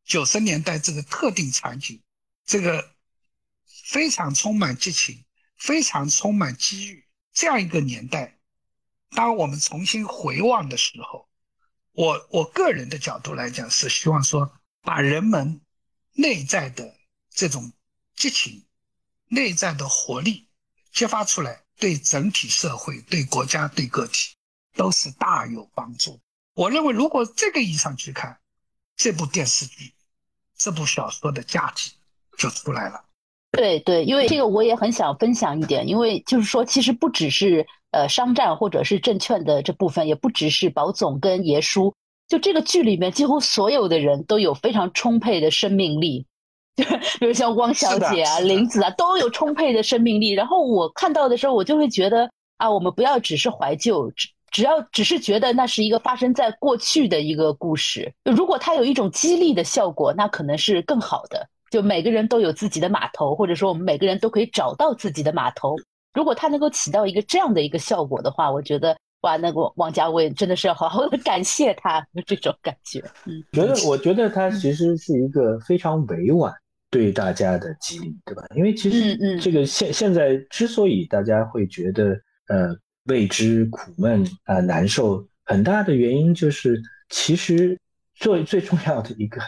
[0.05, 2.03] 九十年代这个特定场景，
[2.45, 2.97] 这个
[3.85, 5.25] 非常充满激情、
[5.57, 7.08] 非常充满机遇
[7.39, 8.36] 这样一个年代，
[9.11, 11.28] 当我们重新回望的时候，
[11.93, 15.61] 我我个人的角度来讲是希望说，把人们
[16.14, 16.93] 内在的
[17.30, 17.72] 这种
[18.16, 18.66] 激情、
[19.28, 20.49] 内在的活力
[20.91, 24.34] 激发出来，对整体社会、对国家、对个体。
[24.74, 26.20] 都是大有帮助。
[26.55, 28.41] 我认为，如果这个意义上去看，
[28.97, 29.93] 这部电视剧、
[30.57, 31.93] 这部小说的价值
[32.36, 33.08] 就出来了。
[33.51, 41.94] 对对，因为这个我也很想分享一点，因为就是说，其实不只是呃商战或者是证券的这部分，也不只是宝总跟爷叔，
[42.28, 46.26] 就这个剧里面几乎所有的人都有非常充沛的生命力，
[46.76, 46.84] 就
[47.18, 50.32] 比如像汪小姐啊、林子啊，都有充沛的生命力。
[50.32, 54.11] 然后我看到的时候，我就会觉得啊，我们不要只是怀旧。
[54.12, 61.49] 只只要只是觉得那是一个发生在过去的一个故事，如果它有一种激励的效果，那可能是更好的。
[61.71, 65.77] 就每个人都有自己的码头，或者说我们每个人都可以找到自己的码头。
[66.14, 73.03] 如果它能够起到一个这样的一个效果的话，我觉得哇，那个王家卫真的是要好好的 感谢他这种感觉。
[73.27, 76.53] 嗯，觉得我觉得他其实是一个非常委婉
[76.91, 78.43] 对大家的激励，对吧？
[78.57, 82.12] 因为其实这个现现在之所以大家会觉得
[82.49, 82.77] 呃。
[83.05, 87.81] 未知、苦闷啊，难受，很大的原因就是，其实
[88.16, 89.41] 最最重要的一个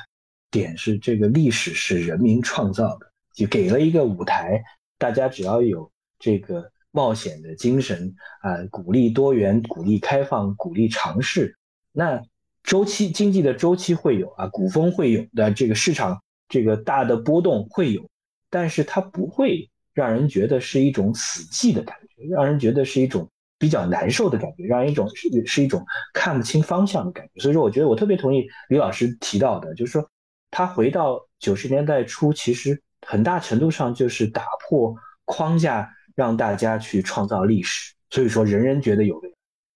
[0.51, 4.62] 点是，这个历史是人民创造的，就给了一个舞台，
[4.98, 11.57] 大家只要有这个冒险的精神啊，鼓励多元、鼓励开放、鼓励尝试，
[11.92, 12.20] 那
[12.62, 18.09] 周期经济的周期会有啊，股风会有的，这个市场这个大的波动会有，
[18.51, 23.28] 但是它不会让人觉得是一种死寂的感觉，让人觉得是一种。
[23.61, 25.84] 比较难受的感觉，让人一种是是一种
[26.14, 27.42] 看不清方向的感觉。
[27.42, 30.11] 所以说，我觉得我特别同意李老师提到的，就是说
[30.51, 34.94] 他回到九十年代初，其实很大程度上就是打破
[35.24, 37.94] 框架，让大家去创造历史。
[38.11, 39.20] 所以说，人人觉得有，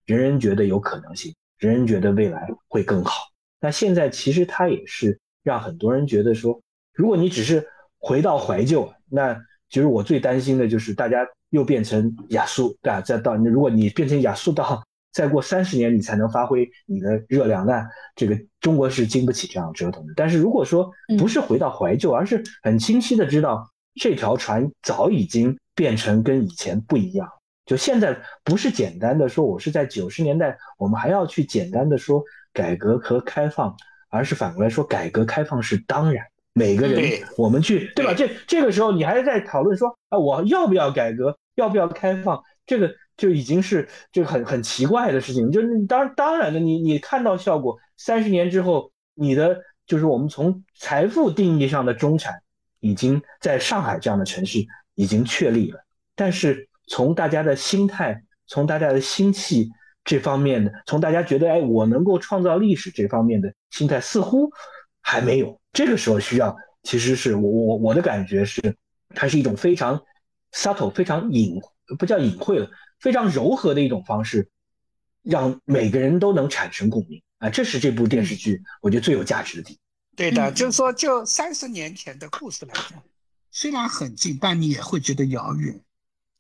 [0.07, 3.29] 人人觉得有可能性，人人觉得未来会更好。
[3.61, 6.61] 那现在其实它也是让很多人觉得说，
[6.93, 7.67] 如果你只是
[7.99, 9.35] 回到怀旧，那
[9.71, 13.01] 其实我最担心的就是大家又变成亚速，对吧？
[13.01, 14.85] 再到如果你变成亚速到
[15.15, 20.13] 再过三十年你才能发挥你的热量，那这个中国是经不起这样折腾的。
[20.17, 27.29] 但是如果说不是回到怀旧，而是很清晰的知道这条船早已经变成跟以前不一样。
[27.65, 33.75] 就现在不是简单的说，我是在九十年代，我们还要去简单的说改革和开放，
[34.11, 38.13] 而是反过来说，改革开放是当然，每个人我们去对吧？
[38.13, 42.43] 这这个时候你还是在讨论说啊，我要不要改革，要不要开放？
[42.67, 45.51] 这个就已经是就很很奇怪的事情。
[45.51, 52.35] 就是当当然的，你你看到效果，三十年之后，你的就是我们从财富定义上的中产，
[52.81, 55.85] 已经在上海这样的城市已经确立了，
[56.15, 56.69] 但是。
[56.87, 59.71] 从大家的心态，从大家的心气
[60.05, 64.51] 这方面的，从大家觉得哎，我能够创造历史这方面的心态，似乎
[65.01, 65.59] 还没有。
[65.73, 68.61] 这个时候需要，其实是我我我的感觉是，
[69.15, 69.99] 它是一种非常
[70.53, 71.59] subtle、非常隐
[71.99, 72.69] 不叫隐晦了，
[73.01, 74.51] 非常柔和的一种方式，
[75.23, 77.51] 让每个人都能产生共鸣啊！
[77.51, 79.81] 这是这部电视剧我觉得最有价值的地方。
[80.17, 83.03] 对的，就是说，就三十年前的故事来讲，
[83.51, 85.81] 虽然很近，但你也会觉得遥远。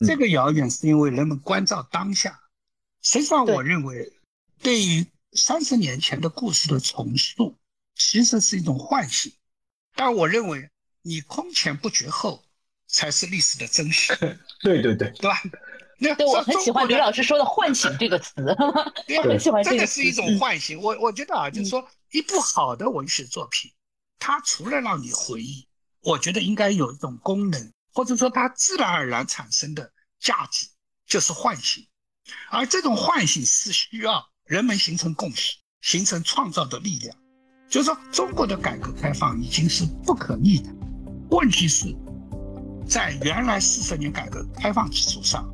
[0.06, 2.40] 这个遥远是因为人们关照当下。
[3.02, 4.12] 实际上，我认为，
[4.62, 7.58] 对于三十年前的故事的重塑，
[7.94, 9.32] 其实是一种唤醒。
[9.94, 10.70] 但我认为，
[11.02, 12.44] 你空前不绝后，
[12.86, 14.16] 才是历史的真实。
[14.62, 15.42] 对对对，对吧？
[16.14, 18.32] 对，我很喜欢李老师说的“唤醒”这个词。
[19.16, 19.76] 我很喜欢这个。
[19.76, 20.80] 这个是一种唤醒。
[20.80, 23.70] 我我觉得啊，就是说，一部好的文学作品，
[24.18, 25.66] 它除了让你回忆，
[26.02, 27.72] 我觉得应该有一种功能。
[27.92, 29.88] 或者说，它自然而然产生的
[30.18, 30.66] 价值
[31.06, 31.86] 就是唤醒，
[32.50, 37.16] 而这种唤醒是需要人们形成共识、形成创造的力量。
[37.68, 40.74] 就是说，中国的改革开放已经是不可逆的，
[41.30, 41.94] 问题是，
[42.84, 45.48] 在原来四十年改革开放基础上，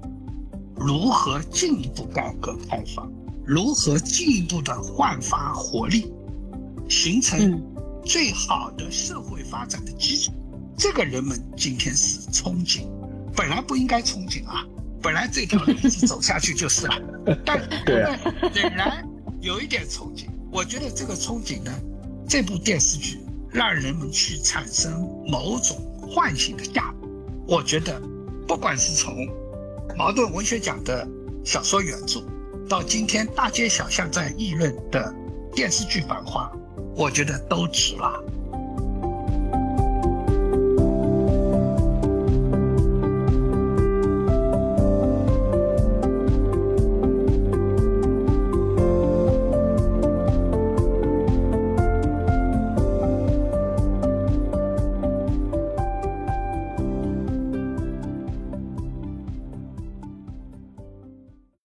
[0.81, 3.13] 如何进一步改革开放，
[3.45, 6.11] 如何进一步的焕发活力，
[6.89, 7.63] 形成
[8.03, 10.33] 最好的社会发展的基础。
[10.79, 12.87] 这个人们今天是憧憬，
[13.37, 14.65] 本来不应该憧憬啊，
[15.03, 15.75] 本来这条路
[16.07, 16.95] 走下去就是了，
[17.45, 18.19] 但但
[18.55, 19.07] 仍然
[19.43, 20.25] 有一点憧憬。
[20.51, 21.71] 我觉得这个憧憬呢，
[22.27, 23.21] 这部电视剧
[23.51, 27.09] 让人们去产生某种唤醒的价值。
[27.47, 28.01] 我觉得，
[28.49, 29.29] 不管是从
[29.97, 31.07] 茅盾文学奖的
[31.45, 32.23] 小说原著，
[32.69, 35.15] 到今天大街小巷在议论的
[35.55, 36.51] 电视剧《版画》，
[36.95, 38.23] 我觉得都值了。